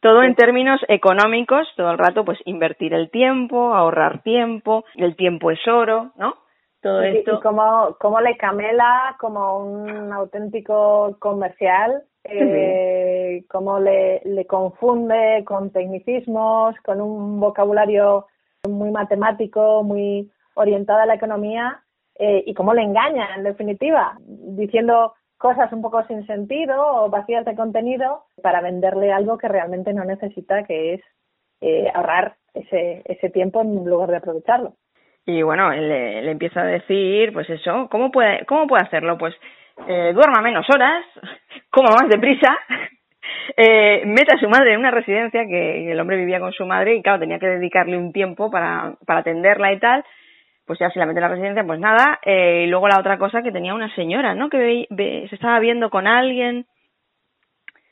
Todo 0.00 0.22
en 0.22 0.34
términos 0.34 0.80
económicos, 0.88 1.68
todo 1.76 1.90
el 1.90 1.98
rato, 1.98 2.24
pues 2.24 2.38
invertir 2.46 2.94
el 2.94 3.10
tiempo, 3.10 3.74
ahorrar 3.74 4.22
tiempo, 4.22 4.84
el 4.94 5.14
tiempo 5.14 5.50
es 5.50 5.60
oro, 5.68 6.12
¿no? 6.16 6.36
Todo 6.80 7.02
esto. 7.02 7.34
Y 7.34 7.40
cómo, 7.40 7.96
cómo 8.00 8.20
le 8.22 8.38
camela 8.38 9.14
como 9.20 9.58
un 9.58 10.10
auténtico 10.10 11.16
comercial, 11.18 12.02
eh, 12.24 13.44
cómo 13.50 13.78
le, 13.78 14.22
le 14.24 14.46
confunde 14.46 15.44
con 15.44 15.70
tecnicismos, 15.70 16.74
con 16.82 17.02
un 17.02 17.38
vocabulario 17.38 18.26
muy 18.68 18.90
matemático, 18.90 19.82
muy 19.82 20.30
orientado 20.54 21.00
a 21.00 21.06
la 21.06 21.14
economía, 21.14 21.82
eh, 22.18 22.42
y 22.46 22.54
cómo 22.54 22.74
le 22.74 22.82
engaña, 22.82 23.34
en 23.36 23.44
definitiva, 23.44 24.16
diciendo 24.18 25.14
cosas 25.38 25.72
un 25.72 25.80
poco 25.80 26.04
sin 26.04 26.26
sentido 26.26 26.76
o 26.78 27.08
vacías 27.08 27.46
de 27.46 27.56
contenido 27.56 28.24
para 28.42 28.60
venderle 28.60 29.10
algo 29.10 29.38
que 29.38 29.48
realmente 29.48 29.94
no 29.94 30.04
necesita, 30.04 30.64
que 30.64 30.94
es 30.94 31.00
eh, 31.62 31.90
ahorrar 31.94 32.36
ese, 32.52 33.02
ese 33.06 33.30
tiempo 33.30 33.62
en 33.62 33.84
lugar 33.86 34.10
de 34.10 34.18
aprovecharlo. 34.18 34.74
Y 35.24 35.42
bueno, 35.42 35.70
le, 35.70 36.22
le 36.22 36.30
empieza 36.30 36.60
a 36.60 36.66
decir, 36.66 37.32
pues 37.32 37.48
eso, 37.48 37.88
¿cómo 37.90 38.10
puede, 38.10 38.44
cómo 38.44 38.66
puede 38.66 38.82
hacerlo? 38.82 39.16
Pues 39.16 39.34
eh, 39.88 40.12
duerma 40.12 40.42
menos 40.42 40.66
horas, 40.68 41.04
coma 41.70 41.90
más 41.92 42.08
deprisa, 42.10 42.58
eh, 43.56 44.02
meta 44.06 44.36
a 44.36 44.38
su 44.38 44.48
madre 44.48 44.72
en 44.72 44.80
una 44.80 44.90
residencia 44.90 45.46
que 45.46 45.90
el 45.90 46.00
hombre 46.00 46.16
vivía 46.16 46.40
con 46.40 46.52
su 46.52 46.66
madre 46.66 46.96
y 46.96 47.02
claro, 47.02 47.20
tenía 47.20 47.38
que 47.38 47.48
dedicarle 47.48 47.96
un 47.96 48.12
tiempo 48.12 48.50
para, 48.50 48.94
para 49.06 49.20
atenderla 49.20 49.72
y 49.72 49.78
tal, 49.78 50.04
pues 50.66 50.78
ya 50.78 50.90
si 50.90 50.98
la 50.98 51.06
mete 51.06 51.18
en 51.18 51.22
la 51.22 51.28
residencia, 51.28 51.64
pues 51.64 51.80
nada. 51.80 52.20
Eh, 52.24 52.64
y 52.64 52.66
luego 52.68 52.88
la 52.88 53.00
otra 53.00 53.18
cosa 53.18 53.42
que 53.42 53.52
tenía 53.52 53.74
una 53.74 53.92
señora, 53.94 54.34
¿no? 54.34 54.48
Que 54.48 54.86
se 55.28 55.34
estaba 55.34 55.58
viendo 55.58 55.90
con 55.90 56.06
alguien. 56.06 56.66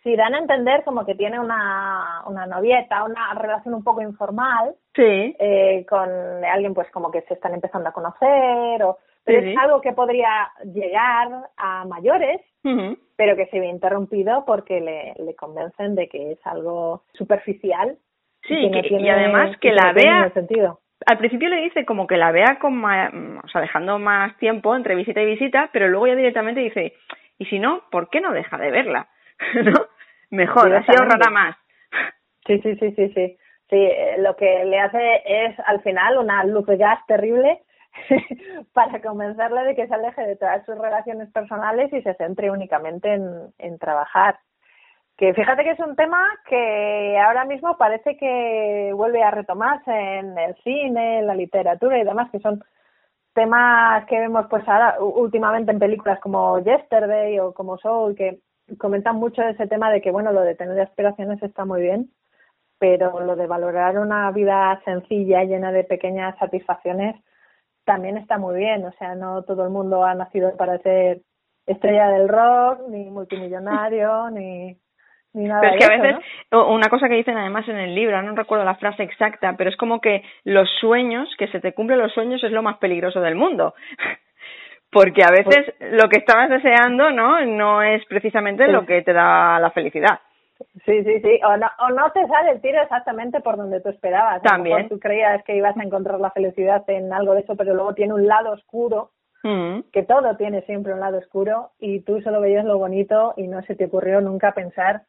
Sí, 0.04 0.14
dan 0.14 0.35
a 0.35 0.38
entender 0.38 0.85
como 0.85 1.04
que 1.04 1.16
tiene 1.16 1.40
una, 1.40 2.23
una 2.26 2.47
novieta, 2.47 3.02
una 3.02 3.35
relación 3.35 3.75
un 3.75 3.83
poco 3.83 4.00
informal. 4.00 4.75
Sí. 4.95 5.37
Eh, 5.38 5.85
con 5.88 6.09
alguien, 6.45 6.73
pues 6.73 6.88
como 6.92 7.11
que 7.11 7.23
se 7.23 7.35
están 7.35 7.52
empezando 7.52 7.88
a 7.88 7.92
conocer, 7.92 8.83
o, 8.85 8.99
pero 9.28 9.50
es 9.50 9.56
algo 9.56 9.80
que 9.80 9.92
podría 9.92 10.50
llegar 10.64 11.28
a 11.56 11.85
mayores, 11.85 12.40
pero 13.16 13.37
que 13.37 13.47
se 13.47 13.61
ve 13.61 13.68
interrumpido 13.68 14.44
porque 14.44 14.80
le, 14.80 15.14
le 15.25 15.35
convencen 15.35 15.94
de 15.94 16.08
que 16.08 16.32
es 16.32 16.47
algo 16.47 17.04
superficial. 17.12 17.97
Sí, 18.42 18.54
y, 18.54 19.08
además 19.08 19.56
que, 19.58 19.73
la 19.73 19.92
vea. 19.92 20.30
Sentido 20.32 20.80
al 21.06 21.18
principio 21.18 21.49
le 21.49 21.62
dice 21.62 21.85
como 21.85 22.06
que 22.06 22.16
la 22.16 22.32
vea 22.32 22.58
con 22.61 22.76
más, 22.76 23.12
o 23.14 23.49
sea, 23.49 23.61
dejando 23.61 23.99
más 23.99 24.37
tiempo 24.38 24.75
entre 24.75 24.94
visita 24.94 25.23
y 25.23 25.26
visita, 25.26 25.70
pero 25.73 25.88
luego 25.88 26.06
ya 26.06 26.14
directamente 26.14 26.61
dice, 26.61 26.94
y 27.38 27.47
si 27.47 27.58
no, 27.58 27.82
¿por 27.90 28.11
qué 28.11 28.20
no 28.20 28.32
deja 28.32 28.58
de 28.58 28.70
verla? 28.70 29.08
¿No? 29.64 29.73
Mejor, 30.30 30.75
así 30.75 30.92
ahorrará 30.99 31.30
más. 31.30 31.56
Sí, 32.47 32.58
sí, 32.61 32.76
sí, 32.76 32.92
sí, 32.92 33.08
sí. 33.14 33.37
Sí, 33.70 33.76
eh, 33.76 34.16
lo 34.18 34.35
que 34.35 34.64
le 34.64 34.78
hace 34.78 35.23
es 35.26 35.58
al 35.66 35.82
final 35.82 36.18
una 36.18 36.42
luz 36.44 36.66
de 36.66 36.78
gas 36.78 36.99
terrible 37.06 37.61
para 38.73 39.00
convencerle 39.00 39.64
de 39.64 39.75
que 39.75 39.87
se 39.87 39.95
aleje 39.95 40.23
de 40.23 40.37
todas 40.37 40.64
sus 40.64 40.78
relaciones 40.78 41.30
personales 41.30 41.92
y 41.92 42.02
se 42.02 42.14
centre 42.14 42.50
únicamente 42.50 43.12
en, 43.12 43.52
en 43.59 43.78
trabajar. 43.78 44.38
Que 45.16 45.35
fíjate 45.35 45.64
que 45.64 45.71
es 45.73 45.80
un 45.80 45.97
tema 45.97 46.25
que 46.49 47.18
ahora 47.18 47.45
mismo 47.45 47.76
parece 47.76 48.16
que 48.16 48.92
vuelve 48.95 49.23
a 49.23 49.33
retomarse 49.33 49.90
en 49.90 50.38
el 50.38 50.54
cine, 50.62 51.18
en 51.18 51.26
la 51.26 51.35
literatura 51.35 51.99
y 51.99 52.04
demás, 52.04 52.30
que 52.30 52.38
son 52.38 52.62
temas 53.35 54.04
que 54.07 54.18
vemos 54.18 54.47
pues 54.49 54.66
ahora 54.68 54.97
últimamente 55.00 55.71
en 55.73 55.78
películas 55.78 56.18
como 56.21 56.59
Yesterday 56.61 57.38
o 57.40 57.52
como 57.52 57.78
Soul, 57.78 58.14
que 58.14 58.40
comentan 58.78 59.16
mucho 59.16 59.42
ese 59.42 59.66
tema 59.66 59.90
de 59.90 60.00
que 60.00 60.11
bueno, 60.11 60.33
lo 60.33 60.42
de 60.42 60.54
tener 60.54 60.80
aspiraciones 60.80 61.42
está 61.42 61.64
muy 61.64 61.83
bien, 61.83 62.11
pero 62.78 63.21
lo 63.21 63.37
de 63.37 63.47
valorar 63.47 63.99
una 63.99 64.30
vida 64.30 64.80
sencilla, 64.85 65.45
llena 65.45 65.73
de 65.73 65.85
pequeñas 65.85 66.38
satisfacciones, 66.38 67.16
también 67.88 68.18
está 68.18 68.37
muy 68.38 68.57
bien. 68.59 68.85
O 68.85 68.92
sea, 68.92 69.14
no 69.14 69.42
todo 69.42 69.64
el 69.64 69.71
mundo 69.71 70.04
ha 70.04 70.14
nacido 70.14 70.54
para 70.57 70.78
ser 70.78 71.23
estrella 71.66 72.09
del 72.11 72.28
rock, 72.28 72.88
ni 72.88 73.11
multimillonario, 73.11 74.30
ni 74.33 74.78
pero 75.33 75.75
es 75.75 75.78
que 75.78 75.85
a 75.85 75.97
veces, 75.97 76.16
una 76.50 76.88
cosa 76.88 77.09
que 77.09 77.14
dicen 77.14 77.37
además 77.37 77.68
en 77.68 77.76
el 77.76 77.95
libro, 77.95 78.21
no 78.23 78.35
recuerdo 78.35 78.64
la 78.64 78.76
frase 78.76 79.02
exacta, 79.02 79.54
pero 79.57 79.71
es 79.71 79.76
como 79.76 80.00
que 80.00 80.23
los 80.45 80.68
sueños, 80.80 81.28
que 81.38 81.49
se 81.49 81.61
te 81.61 81.75
cumplen 81.75 81.99
los 81.99 82.12
sueños 82.12 82.42
es 82.42 82.50
lo 82.50 82.62
más 82.62 82.78
peligroso 82.78 83.21
del 83.21 83.35
mundo. 83.35 83.75
Porque 84.90 85.23
a 85.23 85.30
veces 85.30 85.75
pues 85.78 85.92
lo 85.92 86.09
que 86.09 86.18
estabas 86.18 86.49
deseando, 86.49 87.11
¿no? 87.11 87.45
No 87.45 87.83
es 87.83 88.04
precisamente 88.07 88.66
lo 88.68 88.87
que 88.87 89.02
te 89.02 89.12
da 89.12 89.61
la 89.61 89.71
felicidad. 89.71 90.18
Sí, 90.84 91.04
sí, 91.04 91.20
sí. 91.20 91.40
O 91.44 91.56
no, 91.56 91.66
o 91.78 91.90
no 91.90 92.10
te 92.12 92.26
sale 92.26 92.52
el 92.52 92.60
tiro 92.60 92.82
exactamente 92.82 93.40
por 93.40 93.56
donde 93.56 93.80
tú 93.80 93.90
esperabas. 93.90 94.42
También. 94.42 94.88
tú 94.88 94.98
creías 94.98 95.42
que 95.44 95.56
ibas 95.56 95.76
a 95.76 95.82
encontrar 95.82 96.20
la 96.20 96.30
felicidad 96.30 96.88
en 96.88 97.12
algo 97.12 97.34
de 97.34 97.40
eso, 97.40 97.56
pero 97.56 97.74
luego 97.74 97.94
tiene 97.94 98.14
un 98.14 98.26
lado 98.26 98.52
oscuro, 98.52 99.12
mm. 99.42 99.80
que 99.92 100.02
todo 100.02 100.36
tiene 100.36 100.62
siempre 100.62 100.92
un 100.92 101.00
lado 101.00 101.18
oscuro, 101.18 101.70
y 101.78 102.00
tú 102.00 102.20
solo 102.22 102.40
veías 102.40 102.64
lo 102.64 102.78
bonito 102.78 103.34
y 103.36 103.46
no 103.46 103.62
se 103.62 103.76
te 103.76 103.86
ocurrió 103.86 104.20
nunca 104.20 104.52
pensar 104.52 105.02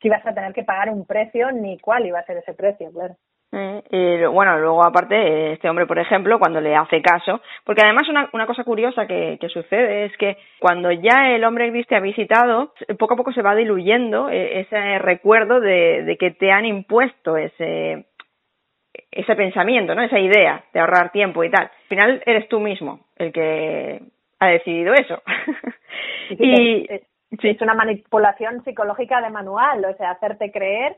que 0.00 0.08
ibas 0.08 0.24
a 0.26 0.34
tener 0.34 0.52
que 0.52 0.64
pagar 0.64 0.90
un 0.90 1.04
precio 1.04 1.50
ni 1.52 1.78
cuál 1.78 2.06
iba 2.06 2.18
a 2.18 2.26
ser 2.26 2.38
ese 2.38 2.54
precio, 2.54 2.90
claro. 2.92 3.16
Eh, 3.50 3.82
y 3.90 4.26
bueno, 4.26 4.58
luego 4.58 4.84
aparte, 4.84 5.52
este 5.52 5.70
hombre, 5.70 5.86
por 5.86 5.98
ejemplo, 5.98 6.38
cuando 6.38 6.60
le 6.60 6.76
hace 6.76 7.00
caso, 7.00 7.40
porque 7.64 7.82
además 7.82 8.08
una, 8.08 8.28
una 8.32 8.46
cosa 8.46 8.62
curiosa 8.64 9.06
que, 9.06 9.38
que 9.40 9.48
sucede 9.48 10.04
es 10.04 10.16
que 10.18 10.36
cuando 10.58 10.92
ya 10.92 11.30
el 11.30 11.44
hombre 11.44 11.70
gris 11.70 11.86
te 11.86 11.96
ha 11.96 12.00
visitado, 12.00 12.74
poco 12.98 13.14
a 13.14 13.16
poco 13.16 13.32
se 13.32 13.42
va 13.42 13.54
diluyendo 13.54 14.28
eh, 14.28 14.60
ese 14.60 14.98
recuerdo 14.98 15.60
de, 15.60 16.02
de 16.04 16.16
que 16.18 16.30
te 16.32 16.52
han 16.52 16.66
impuesto 16.66 17.36
ese, 17.38 18.06
ese 19.10 19.34
pensamiento, 19.34 19.94
¿no? 19.94 20.02
Esa 20.02 20.18
idea 20.18 20.64
de 20.72 20.80
ahorrar 20.80 21.10
tiempo 21.12 21.42
y 21.44 21.50
tal. 21.50 21.64
Al 21.64 21.88
final 21.88 22.22
eres 22.26 22.48
tú 22.48 22.60
mismo 22.60 23.06
el 23.16 23.32
que 23.32 24.02
ha 24.38 24.48
decidido 24.48 24.94
eso. 24.94 25.22
y, 26.30 26.86
es 27.30 27.60
una 27.60 27.74
manipulación 27.74 28.64
psicológica 28.64 29.20
de 29.20 29.28
manual, 29.28 29.84
o 29.84 29.94
sea, 29.96 30.12
hacerte 30.12 30.50
creer 30.50 30.96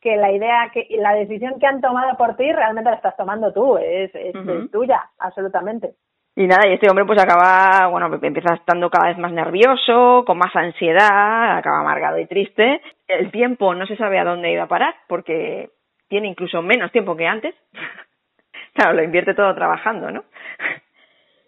que 0.00 0.16
la 0.16 0.32
idea, 0.32 0.70
que 0.72 0.86
la 0.98 1.14
decisión 1.14 1.58
que 1.58 1.66
han 1.66 1.80
tomado 1.80 2.16
por 2.16 2.36
ti 2.36 2.50
realmente 2.52 2.90
la 2.90 2.96
estás 2.96 3.16
tomando 3.16 3.52
tú, 3.52 3.76
es, 3.78 4.10
es, 4.14 4.32
tuya, 4.70 5.10
absolutamente. 5.18 5.94
Y 6.36 6.46
nada, 6.46 6.68
y 6.68 6.74
este 6.74 6.88
hombre 6.88 7.04
pues 7.04 7.20
acaba, 7.20 7.88
bueno, 7.88 8.08
empieza 8.22 8.54
estando 8.54 8.88
cada 8.88 9.08
vez 9.08 9.18
más 9.18 9.32
nervioso, 9.32 10.24
con 10.26 10.38
más 10.38 10.54
ansiedad, 10.54 11.58
acaba 11.58 11.80
amargado 11.80 12.18
y 12.18 12.26
triste. 12.26 12.80
El 13.08 13.30
tiempo 13.30 13.74
no 13.74 13.86
se 13.86 13.96
sabe 13.96 14.18
a 14.18 14.24
dónde 14.24 14.52
iba 14.52 14.62
a 14.62 14.68
parar, 14.68 14.94
porque 15.08 15.70
tiene 16.08 16.28
incluso 16.28 16.62
menos 16.62 16.92
tiempo 16.92 17.16
que 17.16 17.26
antes. 17.26 17.54
claro, 18.74 18.94
lo 18.94 19.02
invierte 19.02 19.34
todo 19.34 19.54
trabajando, 19.54 20.10
¿no? 20.10 20.24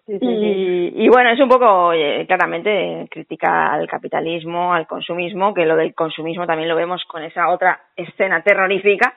Y, 0.06 1.04
y, 1.04 1.08
bueno, 1.08 1.30
es 1.30 1.40
un 1.40 1.48
poco, 1.48 1.92
claramente, 2.26 3.06
crítica 3.10 3.72
al 3.72 3.86
capitalismo, 3.86 4.74
al 4.74 4.86
consumismo, 4.86 5.54
que 5.54 5.64
lo 5.64 5.76
del 5.76 5.94
consumismo 5.94 6.46
también 6.46 6.68
lo 6.68 6.76
vemos 6.76 7.04
con 7.04 7.22
esa 7.22 7.48
otra 7.50 7.80
escena 7.96 8.42
terrorífica, 8.42 9.14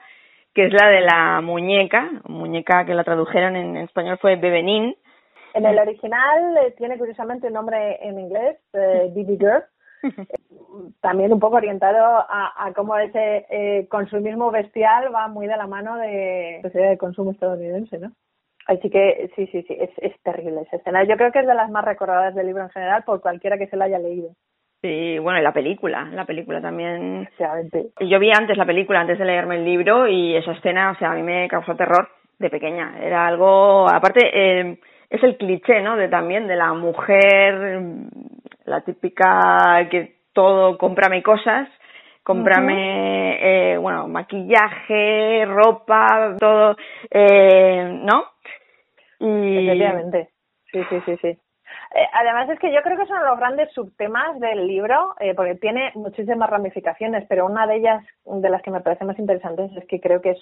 que 0.54 0.66
es 0.66 0.72
la 0.72 0.88
de 0.88 1.00
la 1.02 1.40
muñeca, 1.42 2.10
muñeca 2.28 2.86
que 2.86 2.94
la 2.94 3.04
tradujeron 3.04 3.56
en, 3.56 3.76
español 3.76 4.16
fue 4.18 4.36
Bebenín. 4.36 4.96
En 5.52 5.66
el 5.66 5.78
original 5.78 6.56
eh, 6.58 6.74
tiene 6.78 6.96
curiosamente 6.96 7.48
un 7.48 7.52
nombre 7.52 7.98
en 8.00 8.18
inglés, 8.18 8.58
eh, 8.72 9.12
Girl, 9.14 9.64
también 11.02 11.32
un 11.32 11.40
poco 11.40 11.56
orientado 11.56 12.24
a, 12.28 12.52
a 12.56 12.72
cómo 12.72 12.96
ese 12.96 13.46
eh, 13.50 13.86
consumismo 13.88 14.50
bestial 14.50 15.14
va 15.14 15.28
muy 15.28 15.46
de 15.46 15.56
la 15.56 15.66
mano 15.66 15.96
de 15.96 16.60
la 16.62 16.70
sociedad 16.70 16.90
de 16.90 16.98
consumo 16.98 17.32
estadounidense, 17.32 17.98
¿no? 17.98 18.12
Así 18.66 18.90
que 18.90 19.30
sí, 19.36 19.46
sí, 19.46 19.62
sí, 19.62 19.76
es, 19.78 19.90
es 19.98 20.20
terrible 20.22 20.62
esa 20.62 20.76
escena. 20.76 21.04
Yo 21.04 21.16
creo 21.16 21.30
que 21.30 21.40
es 21.40 21.46
de 21.46 21.54
las 21.54 21.70
más 21.70 21.84
recordadas 21.84 22.34
del 22.34 22.46
libro 22.46 22.62
en 22.62 22.70
general 22.70 23.04
por 23.04 23.20
cualquiera 23.20 23.58
que 23.58 23.68
se 23.68 23.76
la 23.76 23.84
haya 23.84 23.98
leído. 23.98 24.30
Sí, 24.82 25.18
bueno, 25.18 25.38
y 25.38 25.42
la 25.42 25.52
película, 25.52 26.04
la 26.12 26.24
película 26.24 26.60
también. 26.60 27.28
Yo 28.00 28.18
vi 28.18 28.30
antes 28.30 28.56
la 28.56 28.66
película, 28.66 29.00
antes 29.00 29.18
de 29.18 29.24
leerme 29.24 29.56
el 29.56 29.64
libro, 29.64 30.06
y 30.06 30.36
esa 30.36 30.52
escena, 30.52 30.90
o 30.90 30.94
sea, 30.96 31.12
a 31.12 31.14
mí 31.14 31.22
me 31.22 31.48
causó 31.48 31.74
terror 31.74 32.08
de 32.38 32.50
pequeña. 32.50 32.94
Era 33.00 33.26
algo, 33.26 33.88
aparte, 33.88 34.30
eh, 34.32 34.78
es 35.08 35.22
el 35.22 35.36
cliché, 35.36 35.80
¿no? 35.80 35.96
De 35.96 36.08
también 36.08 36.46
de 36.46 36.56
la 36.56 36.72
mujer, 36.74 37.80
la 38.64 38.80
típica 38.82 39.88
que 39.90 40.16
todo, 40.32 40.76
cómprame 40.76 41.22
cosas, 41.22 41.68
cómprame, 42.22 43.38
eh, 43.72 43.78
bueno, 43.78 44.08
maquillaje, 44.08 45.44
ropa, 45.46 46.36
todo, 46.38 46.76
eh, 47.10 48.00
¿no? 48.02 48.24
Efectivamente, 49.20 50.30
sí, 50.70 50.80
sí, 50.90 51.00
sí, 51.06 51.16
sí. 51.22 51.28
Eh, 51.28 52.06
además 52.12 52.48
es 52.50 52.58
que 52.58 52.72
yo 52.72 52.82
creo 52.82 52.96
que 52.96 53.06
son 53.06 53.24
los 53.24 53.38
grandes 53.38 53.72
subtemas 53.72 54.38
del 54.40 54.66
libro, 54.66 55.14
eh, 55.20 55.34
porque 55.34 55.54
tiene 55.56 55.92
muchísimas 55.94 56.50
ramificaciones, 56.50 57.24
pero 57.28 57.46
una 57.46 57.66
de 57.66 57.76
ellas, 57.76 58.04
de 58.24 58.50
las 58.50 58.62
que 58.62 58.70
me 58.70 58.80
parece 58.80 59.04
más 59.04 59.18
interesantes, 59.18 59.70
es 59.76 59.84
que 59.86 60.00
creo 60.00 60.20
que 60.20 60.30
es 60.30 60.40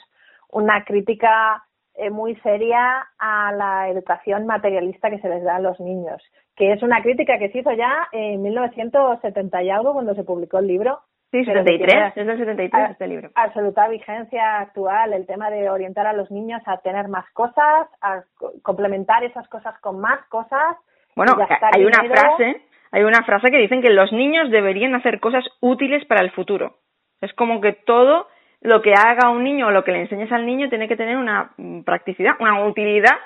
una 0.50 0.85
crítica 0.85 1.64
eh, 1.95 2.11
muy 2.11 2.35
seria 2.37 3.07
a 3.19 3.52
la 3.52 3.88
educación 3.88 4.47
materialista 4.47 5.11
que 5.11 5.21
se 5.21 5.28
les 5.28 5.45
da 5.45 5.57
a 5.57 5.61
los 5.61 5.78
niños, 5.81 6.23
que 6.57 6.73
es 6.73 6.83
una 6.83 7.02
crítica 7.02 7.38
que 7.38 7.50
se 7.50 7.59
hizo 7.59 7.73
ya 7.73 8.09
en 8.12 8.43
1970 8.43 9.62
y 9.62 9.71
algo 9.71 9.93
cuando 9.93 10.14
se 10.14 10.25
publicó 10.25 10.59
el 10.59 10.66
libro. 10.66 11.00
Sí, 11.35 11.45
73, 11.45 12.17
es 12.17 12.26
del 12.26 12.38
73 12.38 12.91
este 12.91 13.09
libro. 13.09 13.31
Absoluta 13.35 13.88
vigencia 13.88 14.61
actual, 14.61 15.12
el 15.12 15.26
tema 15.26 15.50
de 15.50 15.69
orientar 15.69 16.07
a 16.07 16.12
los 16.12 16.31
niños 16.31 16.62
a 16.67 16.76
tener 16.76 17.09
más 17.09 17.29
cosas, 17.33 17.88
a 18.00 18.23
complementar 18.62 19.25
esas 19.25 19.49
cosas 19.49 19.76
con 19.81 19.99
más 20.00 20.25
cosas 20.29 20.76
bueno, 21.17 21.37
hay 21.73 21.85
una 21.85 22.05
frase, 22.05 22.62
hay 22.91 23.03
una 23.03 23.23
frase 23.23 23.50
que 23.50 23.59
dicen 23.59 23.83
que 23.83 23.91
los 23.91 24.12
niños 24.12 24.50
deberían 24.50 24.95
hacer 24.95 25.21
cosas 25.21 25.45
útiles 25.61 26.05
para 26.07 26.23
el 26.23 26.31
futuro. 26.33 26.76
Es 27.21 27.33
como 27.35 27.61
que 27.61 27.73
todo 27.73 28.29
lo 28.61 28.83
que 28.83 28.93
haga 28.93 29.31
un 29.31 29.45
niño 29.45 29.69
o 29.69 29.71
lo 29.71 29.85
que 29.85 29.93
le 29.93 30.03
enseñes 30.03 30.33
al 30.33 30.47
niño 30.47 30.69
tiene 30.69 30.88
que 30.88 30.97
tener 30.97 31.17
una 31.17 31.53
mm, 31.57 31.83
practicidad, 31.83 32.33
una 32.41 32.64
utilidad 32.64 33.17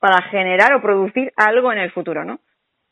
para 0.00 0.22
generar 0.22 0.74
o 0.74 0.82
producir 0.82 1.32
algo 1.36 1.72
en 1.72 1.78
el 1.78 1.90
futuro, 1.92 2.24
¿no? 2.24 2.40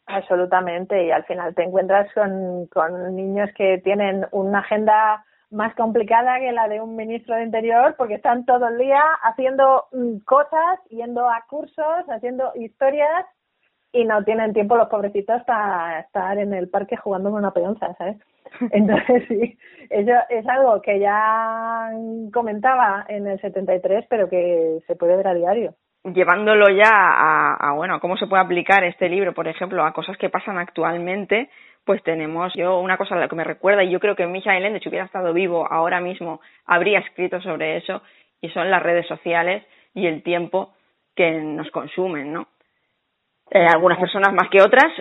Absolutamente, 0.06 1.04
y 1.04 1.10
al 1.10 1.24
final 1.24 1.54
te 1.54 1.64
encuentras 1.64 2.12
con, 2.14 2.66
con 2.66 3.16
niños 3.16 3.50
que 3.56 3.78
tienen 3.78 4.26
una 4.30 4.60
agenda 4.60 5.24
más 5.50 5.74
complicada 5.74 6.38
que 6.38 6.52
la 6.52 6.68
de 6.68 6.80
un 6.80 6.96
ministro 6.96 7.34
de 7.34 7.44
Interior 7.44 7.94
porque 7.96 8.14
están 8.14 8.44
todo 8.44 8.68
el 8.68 8.78
día 8.78 9.00
haciendo 9.22 9.86
mm, 9.92 10.18
cosas, 10.18 10.80
yendo 10.90 11.28
a 11.28 11.44
cursos, 11.48 12.04
haciendo 12.08 12.52
historias 12.54 13.26
y 13.92 14.04
no 14.04 14.22
tienen 14.24 14.52
tiempo 14.52 14.76
los 14.76 14.88
pobrecitos 14.88 15.42
para 15.44 16.00
estar 16.00 16.38
en 16.38 16.52
el 16.52 16.68
parque 16.68 16.96
jugando 16.96 17.30
con 17.30 17.38
una 17.38 17.52
peonza, 17.52 17.94
¿sabes? 17.94 18.18
Entonces, 18.72 19.24
sí, 19.28 19.58
eso 19.90 20.12
es 20.28 20.46
algo 20.48 20.80
que 20.82 21.00
ya 21.00 21.90
comentaba 22.32 23.04
en 23.08 23.26
el 23.26 23.40
73, 23.40 24.06
pero 24.08 24.28
que 24.28 24.80
se 24.86 24.96
puede 24.96 25.16
ver 25.16 25.28
a 25.28 25.34
diario. 25.34 25.74
Llevándolo 26.14 26.68
ya 26.68 26.90
a, 26.90 27.54
a, 27.54 27.72
bueno, 27.72 27.98
cómo 27.98 28.16
se 28.16 28.28
puede 28.28 28.42
aplicar 28.42 28.84
este 28.84 29.08
libro, 29.08 29.32
por 29.34 29.48
ejemplo, 29.48 29.84
a 29.84 29.92
cosas 29.92 30.16
que 30.16 30.30
pasan 30.30 30.56
actualmente, 30.56 31.50
pues 31.84 32.02
tenemos, 32.02 32.52
yo 32.54 32.78
una 32.78 32.96
cosa 32.96 33.26
que 33.28 33.36
me 33.36 33.44
recuerda, 33.44 33.82
y 33.82 33.90
yo 33.90 33.98
creo 33.98 34.14
que 34.14 34.26
Michael 34.26 34.64
Ende, 34.64 34.80
si 34.80 34.88
hubiera 34.88 35.06
estado 35.06 35.32
vivo 35.32 35.66
ahora 35.70 36.00
mismo, 36.00 36.40
habría 36.64 37.00
escrito 37.00 37.40
sobre 37.40 37.76
eso, 37.76 38.02
y 38.40 38.48
son 38.50 38.70
las 38.70 38.82
redes 38.82 39.06
sociales 39.06 39.64
y 39.94 40.06
el 40.06 40.22
tiempo 40.22 40.74
que 41.16 41.30
nos 41.30 41.70
consumen, 41.70 42.32
¿no? 42.32 42.48
Eh, 43.50 43.66
algunas 43.66 43.98
personas 43.98 44.32
más 44.32 44.48
que 44.50 44.62
otras, 44.62 44.92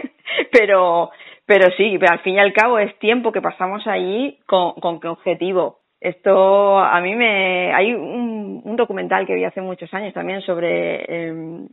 pero, 0.52 1.10
pero 1.46 1.70
sí, 1.76 1.96
pero 1.98 2.12
al 2.12 2.20
fin 2.20 2.34
y 2.34 2.38
al 2.38 2.52
cabo 2.52 2.78
es 2.78 2.96
tiempo 2.98 3.32
que 3.32 3.40
pasamos 3.40 3.86
allí 3.86 4.38
con, 4.46 4.74
con 4.74 5.00
qué 5.00 5.08
objetivo. 5.08 5.81
Esto 6.02 6.80
a 6.80 7.00
mí 7.00 7.14
me. 7.14 7.72
Hay 7.72 7.94
un, 7.94 8.74
documental 8.74 9.24
que 9.24 9.36
vi 9.36 9.44
hace 9.44 9.60
muchos 9.60 9.92
años 9.94 10.12
también 10.12 10.40
sobre 10.40 11.04
em, 11.28 11.68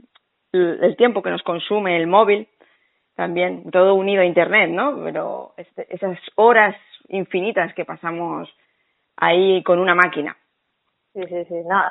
el, 0.51 0.95
tiempo 0.97 1.23
que 1.23 1.31
nos 1.31 1.41
consume 1.41 1.97
el 1.97 2.05
móvil, 2.05 2.47
también 3.15 3.71
todo 3.71 3.95
unido 3.95 4.21
a 4.21 4.25
Internet, 4.25 4.69
¿no? 4.69 5.01
Pero 5.03 5.53
este, 5.57 5.87
esas 5.89 6.19
horas 6.35 6.75
infinitas 7.07 7.73
que 7.73 7.85
pasamos 7.85 8.47
ahí 9.17 9.63
con 9.63 9.79
una 9.79 9.95
máquina. 9.95 10.37
Sí, 11.13 11.23
sí, 11.27 11.45
sí. 11.45 11.55
No, 11.65 11.81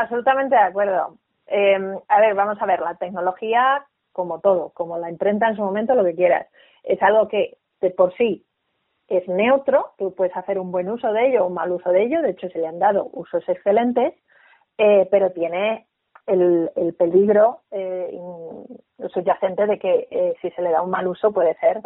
absolutamente 0.00 0.56
de 0.56 0.62
acuerdo. 0.62 1.14
Eh, 1.46 1.78
a 2.08 2.20
ver, 2.20 2.34
vamos 2.34 2.60
a 2.60 2.66
ver, 2.66 2.80
la 2.80 2.96
tecnología, 2.96 3.86
como 4.10 4.40
todo, 4.40 4.70
como 4.70 4.98
la 4.98 5.10
imprenta 5.10 5.48
en 5.48 5.54
su 5.54 5.62
momento, 5.62 5.94
lo 5.94 6.04
que 6.04 6.16
quieras, 6.16 6.48
es 6.82 7.00
algo 7.04 7.28
que 7.28 7.56
de 7.80 7.90
por 7.90 8.12
sí 8.16 8.44
es 9.08 9.26
neutro, 9.28 9.92
tú 9.98 10.14
puedes 10.14 10.36
hacer 10.36 10.58
un 10.58 10.72
buen 10.72 10.88
uso 10.88 11.12
de 11.12 11.28
ello 11.28 11.44
o 11.44 11.48
un 11.48 11.54
mal 11.54 11.72
uso 11.72 11.90
de 11.90 12.02
ello, 12.02 12.22
de 12.22 12.30
hecho 12.30 12.48
se 12.48 12.58
le 12.58 12.66
han 12.66 12.78
dado 12.78 13.08
usos 13.12 13.46
excelentes, 13.48 14.14
eh, 14.78 15.06
pero 15.10 15.30
tiene 15.30 15.86
el, 16.26 16.70
el 16.76 16.94
peligro 16.94 17.60
eh, 17.70 18.18
subyacente 19.12 19.66
de 19.66 19.78
que 19.78 20.08
eh, 20.10 20.34
si 20.40 20.50
se 20.50 20.62
le 20.62 20.70
da 20.70 20.82
un 20.82 20.90
mal 20.90 21.06
uso 21.06 21.32
puede 21.32 21.54
ser 21.56 21.80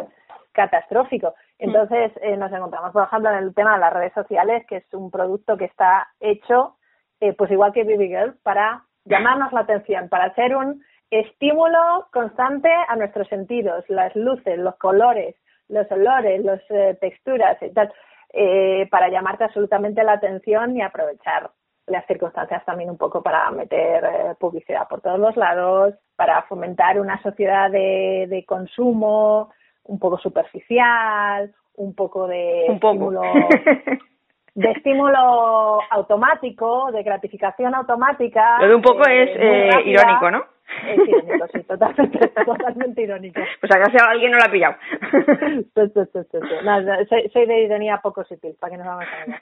catastrófico. 0.51 1.29
Mm. 1.59 1.63
Entonces 1.63 2.11
eh, 2.21 2.37
nos 2.37 2.51
encontramos, 2.51 2.91
por 2.91 3.03
ejemplo, 3.03 3.31
en 3.31 3.43
el 3.43 3.53
tema 3.53 3.73
de 3.73 3.79
las 3.79 3.93
redes 3.93 4.13
sociales, 4.13 4.65
que 4.67 4.77
es 4.77 4.93
un 4.93 5.11
producto 5.11 5.57
que 5.57 5.65
está 5.65 6.07
hecho, 6.19 6.75
eh, 7.19 7.33
pues 7.33 7.51
igual 7.51 7.73
que 7.73 7.83
Baby 7.83 8.07
Girl, 8.07 8.37
para 8.43 8.83
llamarnos 9.05 9.51
la 9.53 9.61
atención, 9.61 10.09
para 10.09 10.25
hacer 10.25 10.55
un 10.55 10.83
estímulo 11.11 12.07
constante 12.11 12.69
a 12.87 12.95
nuestros 12.95 13.27
sentidos, 13.27 13.83
las 13.89 14.15
luces, 14.15 14.57
los 14.57 14.75
colores, 14.75 15.35
los 15.69 15.89
olores, 15.91 16.43
las 16.43 16.61
eh, 16.69 16.97
texturas 16.99 17.57
y 17.61 17.69
tal, 17.71 17.91
eh, 18.33 18.87
para 18.91 19.09
llamarte 19.09 19.45
absolutamente 19.45 20.03
la 20.03 20.13
atención 20.13 20.75
y 20.75 20.81
aprovechar 20.81 21.49
las 21.87 22.05
circunstancias 22.05 22.63
también 22.65 22.89
un 22.89 22.97
poco 22.97 23.23
para 23.23 23.49
meter 23.51 24.03
eh, 24.03 24.35
publicidad 24.39 24.87
por 24.87 25.01
todos 25.01 25.19
los 25.19 25.35
lados, 25.35 25.95
para 26.15 26.43
fomentar 26.43 26.99
una 26.99 27.21
sociedad 27.21 27.71
de, 27.71 28.27
de 28.29 28.45
consumo 28.45 29.51
un 29.83 29.97
poco 29.97 30.19
superficial, 30.19 31.53
un 31.75 31.95
poco 31.95 32.27
de 32.27 32.67
estímulo 32.67 33.21
de 34.55 34.71
estímulo 34.71 35.79
automático, 35.89 36.91
de 36.91 37.03
gratificación 37.03 37.73
automática. 37.75 38.57
Lo 38.59 38.67
de 38.67 38.75
un 38.75 38.81
poco 38.81 39.03
es 39.07 39.29
eh, 39.33 39.69
irónico, 39.85 40.31
¿no? 40.31 40.45
Es 40.87 41.07
irónico, 41.07 41.47
sí, 41.53 41.63
totalmente, 41.63 42.27
totalmente 42.45 43.01
irónico. 43.01 43.41
Pues 43.59 43.75
acá 43.75 43.91
si 43.91 43.97
alguien 43.97 44.31
no 44.31 44.37
lo 44.37 44.43
ha 44.43 44.51
pillado. 44.51 44.75
no, 46.63 47.05
soy, 47.07 47.29
soy, 47.29 47.45
de 47.45 47.61
ironía 47.63 47.97
poco 47.97 48.23
sutil, 48.23 48.55
para 48.59 48.71
que 48.71 48.77
nos 48.77 48.87
vamos 48.87 49.05
a 49.05 49.25
ver. 49.25 49.41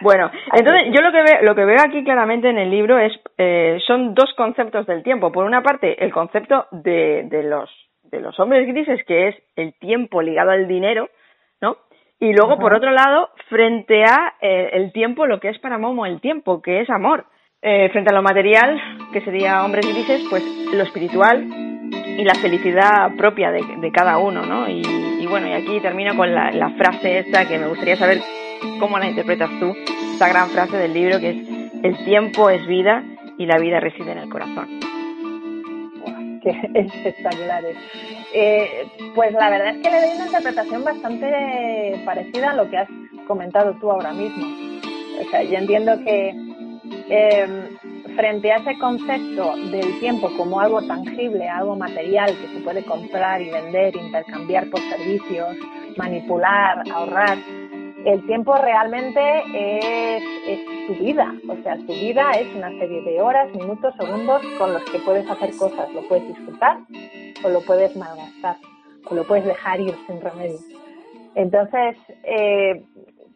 Bueno, 0.00 0.30
entonces 0.52 0.92
yo 0.92 1.00
lo 1.00 1.12
que 1.12 1.22
veo, 1.22 1.42
lo 1.42 1.54
que 1.54 1.64
veo 1.64 1.78
aquí 1.80 2.02
claramente 2.04 2.48
en 2.50 2.58
el 2.58 2.70
libro 2.70 2.98
es 2.98 3.12
eh, 3.38 3.78
son 3.86 4.14
dos 4.14 4.34
conceptos 4.36 4.86
del 4.86 5.02
tiempo. 5.02 5.30
Por 5.32 5.44
una 5.44 5.62
parte, 5.62 6.02
el 6.04 6.12
concepto 6.12 6.66
de, 6.72 7.26
de 7.30 7.42
los 7.44 7.70
de 8.02 8.20
los 8.20 8.38
hombres 8.38 8.66
grises, 8.66 9.04
que 9.06 9.28
es 9.28 9.36
el 9.56 9.74
tiempo 9.74 10.22
ligado 10.22 10.50
al 10.50 10.68
dinero, 10.68 11.08
¿no? 11.60 11.76
Y 12.20 12.32
luego, 12.32 12.58
por 12.58 12.74
otro 12.74 12.90
lado, 12.90 13.30
frente 13.48 14.04
a 14.04 14.34
eh, 14.40 14.70
el 14.74 14.92
tiempo, 14.92 15.26
lo 15.26 15.40
que 15.40 15.48
es 15.48 15.58
para 15.58 15.78
Momo 15.78 16.06
el 16.06 16.20
tiempo, 16.20 16.62
que 16.62 16.80
es 16.80 16.90
amor. 16.90 17.26
Eh, 17.66 17.88
frente 17.88 18.10
a 18.10 18.14
lo 18.14 18.20
material, 18.20 18.78
que 19.10 19.22
sería 19.22 19.64
hombres 19.64 19.86
grises, 19.88 20.20
pues 20.28 20.44
lo 20.70 20.82
espiritual 20.82 21.48
y 22.18 22.22
la 22.22 22.34
felicidad 22.34 23.16
propia 23.16 23.50
de, 23.50 23.62
de 23.80 23.90
cada 23.90 24.18
uno, 24.18 24.42
¿no? 24.44 24.68
Y, 24.68 25.26
bueno, 25.26 25.48
y 25.48 25.52
aquí 25.52 25.80
termino 25.80 26.14
con 26.14 26.34
la, 26.34 26.74
frase 26.76 27.20
esta 27.20 27.48
que 27.48 27.58
me 27.58 27.66
gustaría 27.68 27.96
saber 27.96 28.20
cómo 28.78 28.98
la 28.98 29.08
interpretas 29.08 29.48
tú, 29.58 29.74
esta 30.12 30.28
gran 30.28 30.50
frase 30.50 30.76
del 30.76 30.92
libro 30.92 31.18
que 31.18 31.30
es 31.30 31.36
el 31.82 32.04
tiempo 32.04 32.50
es 32.50 32.66
vida 32.66 33.02
y 33.38 33.46
la 33.46 33.56
vida 33.56 33.80
reside 33.80 34.12
en 34.12 34.18
el 34.18 34.28
corazón. 34.28 34.68
Qué 36.42 36.50
espectaculares. 36.74 37.78
Eh, 38.34 38.68
pues 39.14 39.32
la 39.32 39.48
verdad 39.48 39.68
es 39.70 39.82
que 39.82 39.90
le 39.90 40.00
doy 40.02 40.16
una 40.16 40.26
interpretación 40.26 40.84
bastante 40.84 42.02
parecida 42.04 42.50
a 42.50 42.56
lo 42.56 42.68
que 42.68 42.76
has 42.76 42.88
comentado 43.26 43.74
tú 43.80 43.90
ahora 43.90 44.12
mismo. 44.12 44.44
O 45.18 45.30
sea, 45.30 45.42
yo 45.42 45.56
entiendo 45.56 45.96
que 46.04 46.53
eh, 47.08 47.76
frente 48.16 48.52
a 48.52 48.56
ese 48.56 48.78
concepto 48.78 49.56
del 49.70 49.98
tiempo 50.00 50.30
como 50.36 50.60
algo 50.60 50.82
tangible, 50.82 51.48
algo 51.48 51.76
material 51.76 52.30
que 52.36 52.48
se 52.48 52.64
puede 52.64 52.84
comprar 52.84 53.42
y 53.42 53.50
vender, 53.50 53.96
intercambiar 53.96 54.68
por 54.70 54.80
servicios, 54.80 55.56
manipular, 55.96 56.82
ahorrar, 56.90 57.38
el 58.04 58.26
tiempo 58.26 58.54
realmente 58.56 59.20
es, 59.54 60.22
es, 60.46 60.86
tu 60.86 60.94
vida, 61.02 61.34
o 61.48 61.56
sea, 61.62 61.76
tu 61.78 61.92
vida 61.94 62.30
es 62.32 62.54
una 62.54 62.68
serie 62.78 63.02
de 63.02 63.22
horas, 63.22 63.50
minutos, 63.54 63.94
segundos 63.98 64.42
con 64.58 64.74
los 64.74 64.84
que 64.84 64.98
puedes 64.98 65.28
hacer 65.30 65.56
cosas, 65.56 65.90
lo 65.94 66.06
puedes 66.06 66.28
disfrutar 66.28 66.78
o 67.42 67.48
lo 67.48 67.62
puedes 67.62 67.96
malgastar 67.96 68.56
o 69.06 69.14
lo 69.14 69.24
puedes 69.24 69.46
dejar 69.46 69.80
ir 69.80 69.94
sin 70.06 70.20
remedio. 70.20 70.58
Entonces, 71.34 71.96
eh, 72.24 72.84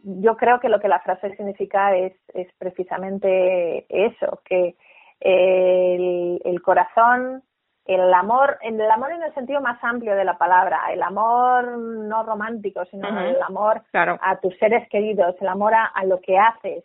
yo 0.03 0.37
creo 0.37 0.61
que 0.61 0.69
lo 0.69 0.81
que 0.81 0.89
la 0.89 1.01
frase 1.01 1.37
significa 1.37 1.97
es, 1.97 2.15
es 2.35 2.49
precisamente 2.59 3.87
eso, 3.89 4.41
que 4.45 4.77
el, 5.21 6.41
el 6.45 6.63
corazón 6.63 7.43
el 7.89 8.13
amor, 8.13 8.59
el 8.61 8.79
amor 8.91 9.13
en 9.13 9.23
el 9.23 9.33
sentido 9.33 9.63
más 9.63 9.83
amplio 9.83 10.15
de 10.15 10.25
la 10.25 10.37
palabra, 10.37 10.93
el 10.93 11.03
amor 11.03 11.79
no 11.79 12.23
romántico, 12.23 12.85
sino 12.85 13.09
el 13.19 13.41
amor 13.43 13.83
a 13.95 14.41
tus 14.41 14.55
seres 14.59 14.87
queridos, 14.91 15.35
el 15.41 15.49
amor 15.49 15.73
a, 15.75 16.05
lo 16.05 16.21
que 16.21 16.39
haces, 16.39 16.85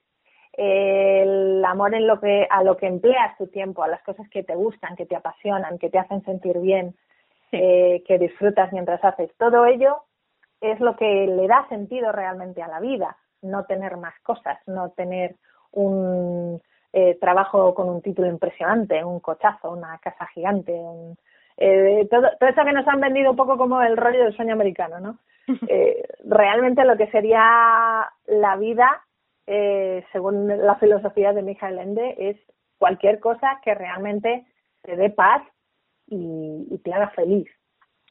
el 0.53 1.63
amor 1.65 1.93
en 1.93 2.07
lo 2.07 2.21
que, 2.21 2.47
a 2.49 2.63
lo 2.63 2.77
que 2.77 2.87
empleas 2.87 3.37
tu 3.37 3.47
tiempo, 3.47 3.83
a 3.83 3.89
las 3.89 4.01
cosas 4.03 4.29
que 4.29 4.43
te 4.43 4.55
gustan, 4.55 4.95
que 4.95 5.05
te 5.05 5.17
apasionan, 5.17 5.77
que 5.77 5.89
te 5.89 5.99
hacen 5.99 6.23
sentir 6.23 6.57
bien, 6.59 6.95
eh, 7.51 8.01
que 8.07 8.17
disfrutas 8.17 8.71
mientras 8.71 9.03
haces. 9.03 9.29
Todo 9.37 9.65
ello 9.65 10.03
es 10.63 10.79
lo 10.79 10.95
que 10.95 11.27
le 11.27 11.47
da 11.47 11.67
sentido 11.67 12.11
realmente 12.11 12.61
a 12.63 12.67
la 12.69 12.79
vida, 12.79 13.17
no 13.41 13.65
tener 13.65 13.97
más 13.97 14.13
cosas, 14.21 14.57
no 14.65 14.91
tener 14.91 15.35
un 15.71 16.61
eh, 16.93 17.17
trabajo 17.19 17.75
con 17.75 17.89
un 17.89 18.01
título 18.01 18.29
impresionante, 18.29 19.03
un 19.03 19.19
cochazo, 19.19 19.71
una 19.71 19.97
casa 19.97 20.25
gigante, 20.27 20.73
eh, 21.57 22.07
todo, 22.09 22.29
todo 22.39 22.49
eso 22.49 22.63
que 22.63 22.71
nos 22.71 22.87
han 22.87 23.01
vendido 23.01 23.31
un 23.31 23.35
poco 23.35 23.57
como 23.57 23.81
el 23.81 23.97
rollo 23.97 24.23
del 24.23 24.35
sueño 24.35 24.53
americano, 24.53 24.99
¿no? 24.99 25.19
Eh, 25.67 26.07
realmente 26.23 26.85
lo 26.85 26.95
que 26.95 27.11
sería 27.11 28.07
la 28.27 28.55
vida, 28.55 29.01
eh, 29.45 30.05
según 30.13 30.47
la 30.47 30.75
filosofía 30.75 31.33
de 31.33 31.41
Michael 31.41 31.79
Ende, 31.79 32.15
es 32.17 32.37
cualquier 32.77 33.19
cosa 33.19 33.59
que 33.61 33.75
realmente 33.75 34.45
te 34.83 34.95
dé 34.95 35.09
paz 35.09 35.43
y, 36.07 36.67
y 36.71 36.77
te 36.77 36.93
haga 36.93 37.09
feliz. 37.09 37.49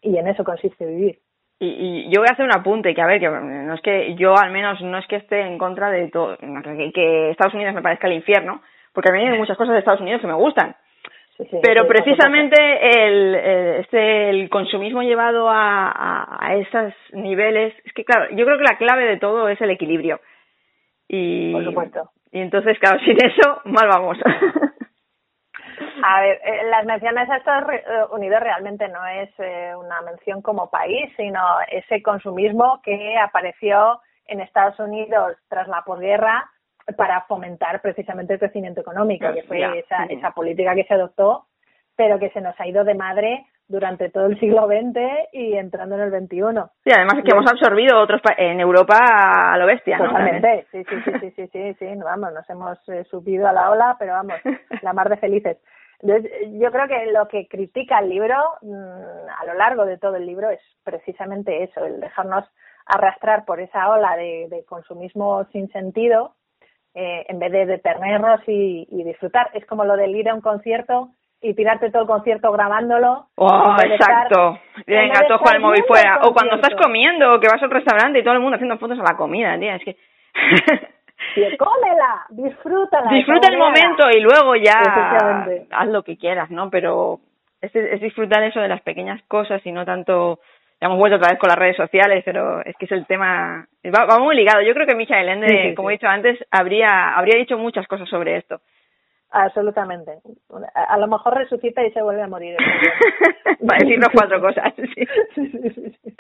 Y 0.03 0.19
en 0.19 0.29
eso 0.29 0.45
consiste 0.45 0.85
vivir. 0.85 1.23
Y, 1.63 1.67
y, 1.67 2.11
yo 2.11 2.21
voy 2.21 2.27
a 2.29 2.33
hacer 2.33 2.45
un 2.45 2.53
apunte, 2.53 2.93
que 2.93 3.01
a 3.01 3.07
ver, 3.07 3.21
que 3.21 3.29
no 3.29 3.73
es 3.73 3.81
que 3.83 4.17
yo 4.17 4.37
al 4.37 4.51
menos 4.51 4.81
no 4.81 4.99
es 4.99 5.07
que 5.07 5.15
esté 5.15 5.43
en 5.43 5.59
contra 5.59 5.93
de 5.93 6.09
todo, 6.09 6.37
que, 6.37 6.91
que 6.93 7.31
Estados 7.31 7.55
Unidos 7.55 7.73
me 7.73 7.83
parezca 7.83 8.09
el 8.09 8.15
infierno, 8.15 8.63
porque 8.93 9.11
a 9.11 9.13
mí 9.13 9.21
hay 9.21 9.39
muchas 9.39 9.57
cosas 9.57 9.75
de 9.75 9.79
Estados 9.79 10.01
Unidos 10.01 10.21
que 10.21 10.27
me 10.27 10.35
gustan. 10.35 10.75
Sí, 11.37 11.45
sí, 11.49 11.59
Pero 11.63 11.87
precisamente 11.87 12.57
el, 12.61 13.35
el, 13.37 13.81
este, 13.81 14.31
el 14.31 14.51
consumismo 14.51 15.03
llevado 15.03 15.49
a, 15.49 15.89
a, 15.89 16.49
a 16.49 16.57
esos 16.57 16.95
niveles, 17.13 17.73
es 17.85 17.93
que 17.93 18.05
claro, 18.05 18.27
yo 18.35 18.45
creo 18.45 18.59
que 18.59 18.65
la 18.65 18.77
clave 18.77 19.07
de 19.07 19.19
todo 19.19 19.49
es 19.49 19.61
el 19.61 19.71
equilibrio. 19.71 20.21
Y, 21.07 21.53
Por 21.53 21.65
supuesto. 21.65 22.11
Y 22.33 22.41
entonces, 22.41 22.77
claro, 22.81 22.99
sin 23.05 23.17
eso, 23.25 23.61
mal 23.67 23.87
vamos. 23.87 24.19
A 26.05 26.21
ver, 26.21 26.41
eh, 26.45 26.63
las 26.71 26.85
menciones 26.85 27.29
a 27.31 27.37
Estados 27.37 27.69
Unidos 28.11 28.41
realmente 28.41 28.89
no 28.89 29.07
es 29.07 29.31
eh, 29.39 29.73
una 29.77 30.01
mención 30.03 30.43
como 30.43 30.71
país, 30.71 31.13
sino 31.17 31.41
ese 31.71 32.03
consumismo 32.03 32.81
que 32.83 33.17
apareció 33.19 34.01
en 34.27 34.41
Estados 34.41 34.79
Unidos 34.79 35.37
tras 35.49 35.69
la 35.69 35.83
posguerra 35.83 36.49
para 36.97 37.23
fomentar 37.23 37.81
precisamente 37.81 38.35
el 38.35 38.39
crecimiento 38.41 38.81
económico, 38.81 39.33
que 39.33 39.43
fue 39.45 39.61
Ya. 39.61 39.73
esa, 39.75 40.05
esa 40.05 40.31
política 40.33 40.75
que 40.75 40.85
se 40.85 40.95
adoptó, 40.95 41.47
pero 41.97 42.19
que 42.19 42.31
se 42.31 42.41
nos 42.41 42.59
ha 42.61 42.67
ido 42.67 42.83
de 42.85 42.95
madre 42.95 43.47
durante 43.69 44.11
todo 44.11 44.27
el 44.27 44.39
siglo 44.41 44.67
XX 44.67 44.99
y 45.33 45.55
entrando 45.57 45.95
en 45.95 46.03
el 46.03 46.11
XXI. 46.11 46.37
Sí, 46.85 46.91
además 46.95 47.19
es 47.19 47.25
que 47.25 47.31
hemos 47.31 47.51
absorbido 47.51 47.99
otros 48.01 48.21
pa- 48.21 48.35
en 48.37 48.61
Europa 48.61 48.99
a 49.53 49.57
lo 49.57 49.67
bestia, 49.67 49.97
¿no? 49.99 50.07
Totalmente, 50.09 50.67
sí, 50.73 50.85
sí, 50.85 50.97
sí, 51.05 51.13
sí, 51.21 51.31
sí, 51.31 51.47
sí, 51.53 51.75
sí, 51.79 51.87
vamos, 52.05 52.33
nos 52.35 52.49
hemos 52.51 52.89
eh, 52.89 53.05
subido 53.05 53.47
a 53.49 53.53
la 53.53 53.71
ola, 53.71 53.97
pero 53.99 54.13
vamos, 54.15 54.35
la 54.83 54.93
mar 54.93 55.09
de 55.09 55.17
felices. 55.17 55.59
Entonces, 56.03 56.33
yo 56.61 56.71
creo 56.73 56.89
que 56.89 57.13
lo 57.13 57.29
que 57.29 57.47
critica 57.47 58.01
el 58.01 58.09
libro 58.09 58.37
mm, 58.61 59.29
a 59.39 59.45
lo 59.47 59.55
largo 59.55 59.87
de 59.87 59.99
todo 59.99 60.17
el 60.17 60.27
libro 60.27 60.51
es 60.51 60.61
precisamente 60.83 61.63
eso, 61.63 61.85
el 61.85 62.01
dejarnos 62.01 62.45
arrastrar 62.87 63.45
por 63.45 63.61
esa 63.61 63.89
ola 63.89 64.17
de, 64.17 64.49
de 64.51 64.65
consumismo 64.65 65.45
sin 65.53 65.71
sentido 65.71 66.35
eh, 66.95 67.25
en 67.29 67.39
vez 67.39 67.53
de 67.53 67.67
detenernos 67.67 68.41
y, 68.47 68.87
y 68.91 69.05
disfrutar. 69.05 69.51
Es 69.55 69.65
como 69.67 69.85
lo 69.85 69.97
del 69.97 70.15
ir 70.15 70.29
a 70.29 70.35
un 70.35 70.41
concierto 70.41 71.11
y 71.41 71.55
tirarte 71.55 71.91
todo 71.91 72.03
el 72.03 72.09
concierto 72.09 72.53
grabándolo. 72.53 73.27
Oh, 73.37 73.77
exacto. 73.83 74.59
Venga, 74.87 75.21
juega 75.27 75.57
el 75.57 75.61
móvil 75.61 75.85
fuera. 75.87 76.21
O 76.23 76.33
cuando 76.33 76.57
estás 76.57 76.75
comiendo, 76.81 77.35
o 77.35 77.41
que 77.41 77.49
vas 77.49 77.63
a 77.63 77.65
un 77.65 77.71
restaurante 77.71 78.19
y 78.19 78.23
todo 78.23 78.35
el 78.35 78.41
mundo 78.41 78.57
haciendo 78.57 78.79
fotos 78.79 78.99
a 78.99 79.13
la 79.13 79.17
comida, 79.17 79.59
tía. 79.59 79.77
Es 79.77 79.85
que... 79.85 79.97
Y 81.37 81.57
cómela, 81.57 82.27
disfrútala. 82.31 83.11
Disfruta 83.13 83.49
el 83.49 83.59
momento 83.59 84.11
y 84.11 84.21
luego 84.21 84.55
ya 84.57 85.47
haz 85.71 85.89
lo 85.89 86.03
que 86.03 86.17
quieras, 86.19 86.51
¿no? 86.51 86.69
Pero 86.71 87.21
es, 87.61 87.75
es 87.75 88.01
disfrutar 88.01 88.43
eso 88.43 88.61
de 88.61 88.69
las 88.69 88.83
pequeñas 88.83 89.23
cosas 89.29 89.65
y 89.65 89.73
no 89.73 89.85
tanto... 89.85 90.41
Ya 90.81 90.87
hemos 90.89 90.99
vuelto 90.99 91.17
otra 91.17 91.31
vez 91.31 91.39
con 91.39 91.49
las 91.49 91.59
redes 91.59 91.77
sociales, 91.77 92.23
pero 92.25 92.61
es 92.65 92.75
que 92.77 92.87
es 92.87 92.93
el 92.93 93.07
tema... 93.07 93.67
Va, 93.87 94.05
va 94.05 94.19
muy 94.19 94.35
ligado. 94.35 94.63
Yo 94.63 94.75
creo 94.75 94.85
que 94.87 94.97
Michael 94.97 95.29
Ende, 95.29 95.47
Sí, 95.49 95.69
sí, 95.71 95.75
como 95.77 95.89
sí. 95.89 95.93
he 95.95 95.97
dicho 95.99 96.09
antes, 96.09 96.39
habría, 96.51 97.13
habría 97.15 97.39
dicho 97.39 97.57
muchas 97.57 97.87
cosas 97.87 98.09
sobre 98.09 98.37
esto. 98.37 98.61
Absolutamente. 99.31 100.19
A, 100.75 100.95
a 100.95 100.99
lo 100.99 101.07
mejor 101.07 101.35
resucita 101.35 101.83
y 101.85 101.91
se 101.93 102.03
vuelve 102.03 102.23
a 102.23 102.27
morir. 102.29 102.57
Para 103.67 103.79
decirnos 103.79 104.09
cuatro 104.13 104.41
cosas. 104.41 104.75
sí. 104.77 104.85
Sí, 105.35 105.49
sí, 105.49 105.71
sí, 105.71 105.99
sí. 106.03 106.15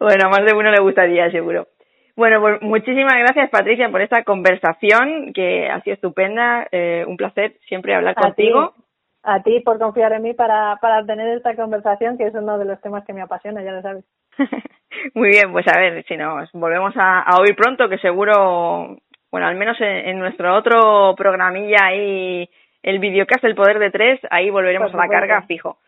Bueno, 0.00 0.26
a 0.26 0.30
más 0.30 0.44
de 0.44 0.54
uno 0.56 0.70
le 0.70 0.80
gustaría, 0.80 1.30
seguro. 1.30 1.68
Bueno, 2.16 2.40
pues 2.40 2.62
muchísimas 2.62 3.14
gracias, 3.18 3.50
Patricia, 3.50 3.88
por 3.90 4.00
esta 4.00 4.22
conversación 4.22 5.32
que 5.34 5.68
ha 5.68 5.80
sido 5.80 5.94
estupenda. 5.94 6.66
Eh, 6.70 7.04
un 7.06 7.16
placer 7.16 7.56
siempre 7.68 7.94
hablar 7.94 8.14
A 8.16 8.22
contigo. 8.22 8.72
ti, 8.76 8.82
a 9.24 9.42
ti 9.42 9.60
por 9.60 9.78
confiar 9.78 10.12
en 10.12 10.22
mí 10.22 10.32
para, 10.32 10.76
para 10.80 11.04
tener 11.04 11.36
esta 11.36 11.56
conversación, 11.56 12.16
que 12.16 12.26
es 12.26 12.34
uno 12.34 12.56
de 12.58 12.66
los 12.66 12.80
temas 12.80 13.04
que 13.04 13.12
me 13.12 13.22
apasiona, 13.22 13.62
ya 13.62 13.72
lo 13.72 13.82
sabes. 13.82 14.04
Muy 15.14 15.30
bien, 15.30 15.50
pues 15.52 15.66
a 15.66 15.78
ver 15.78 16.04
si 16.04 16.16
nos 16.16 16.50
volvemos 16.52 16.94
a, 16.96 17.20
a 17.20 17.40
oír 17.40 17.56
pronto, 17.56 17.88
que 17.88 17.98
seguro, 17.98 18.96
bueno, 19.32 19.46
al 19.48 19.56
menos 19.56 19.80
en, 19.80 20.08
en 20.08 20.18
nuestro 20.20 20.54
otro 20.54 21.14
programilla 21.16 21.78
ahí, 21.86 22.48
el 22.82 23.00
videocast 23.00 23.42
El 23.42 23.56
Poder 23.56 23.80
de 23.80 23.90
Tres, 23.90 24.20
ahí 24.30 24.50
volveremos 24.50 24.94
a 24.94 24.96
la 24.96 25.08
carga 25.08 25.42
fijo. 25.42 25.78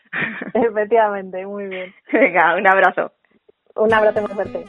Efectivamente, 0.55 1.47
muy 1.47 1.67
bien. 1.69 1.95
Venga, 2.13 2.57
un 2.57 2.67
abrazo. 2.67 3.13
Un 3.77 3.93
abrazo 3.95 4.23
muy 4.23 4.31
fuerte. 4.31 4.65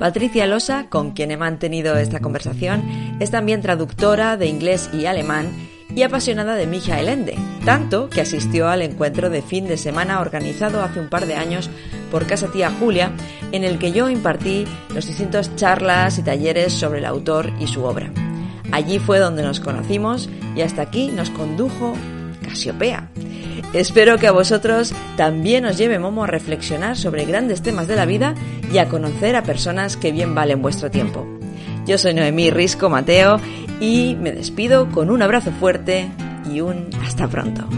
Patricia 0.00 0.46
Losa, 0.46 0.86
con 0.88 1.10
quien 1.10 1.30
he 1.30 1.36
mantenido 1.36 1.94
esta 1.94 2.20
conversación, 2.20 2.82
es 3.20 3.30
también 3.30 3.60
traductora 3.60 4.38
de 4.38 4.46
inglés 4.46 4.88
y 4.94 5.04
alemán 5.04 5.50
y 5.94 6.04
apasionada 6.04 6.54
de 6.54 6.66
Michael 6.66 7.06
Ende, 7.06 7.36
tanto 7.66 8.08
que 8.08 8.22
asistió 8.22 8.70
al 8.70 8.80
encuentro 8.80 9.28
de 9.28 9.42
fin 9.42 9.68
de 9.68 9.76
semana 9.76 10.20
organizado 10.20 10.82
hace 10.82 11.00
un 11.00 11.10
par 11.10 11.26
de 11.26 11.34
años 11.34 11.68
por 12.10 12.26
Casa 12.26 12.48
Tía 12.50 12.70
Julia, 12.80 13.12
en 13.52 13.62
el 13.62 13.78
que 13.78 13.92
yo 13.92 14.08
impartí 14.08 14.64
los 14.94 15.06
distintos 15.06 15.54
charlas 15.56 16.18
y 16.18 16.22
talleres 16.22 16.72
sobre 16.72 17.00
el 17.00 17.04
autor 17.04 17.52
y 17.60 17.66
su 17.66 17.84
obra. 17.84 18.10
Allí 18.72 19.00
fue 19.00 19.18
donde 19.18 19.42
nos 19.42 19.60
conocimos 19.60 20.30
y 20.56 20.62
hasta 20.62 20.80
aquí 20.80 21.08
nos 21.08 21.28
condujo 21.28 21.92
Casiopea. 22.42 23.09
Espero 23.72 24.18
que 24.18 24.26
a 24.26 24.32
vosotros 24.32 24.92
también 25.16 25.64
os 25.64 25.78
lleve 25.78 26.00
Momo 26.00 26.24
a 26.24 26.26
reflexionar 26.26 26.96
sobre 26.96 27.24
grandes 27.24 27.62
temas 27.62 27.86
de 27.86 27.94
la 27.94 28.04
vida 28.04 28.34
y 28.72 28.78
a 28.78 28.88
conocer 28.88 29.36
a 29.36 29.44
personas 29.44 29.96
que 29.96 30.10
bien 30.10 30.34
valen 30.34 30.60
vuestro 30.60 30.90
tiempo. 30.90 31.26
Yo 31.86 31.96
soy 31.96 32.14
Noemí 32.14 32.50
Risco 32.50 32.88
Mateo 32.88 33.40
y 33.80 34.16
me 34.20 34.32
despido 34.32 34.90
con 34.90 35.08
un 35.08 35.22
abrazo 35.22 35.52
fuerte 35.52 36.08
y 36.52 36.60
un 36.60 36.90
hasta 37.04 37.28
pronto. 37.28 37.68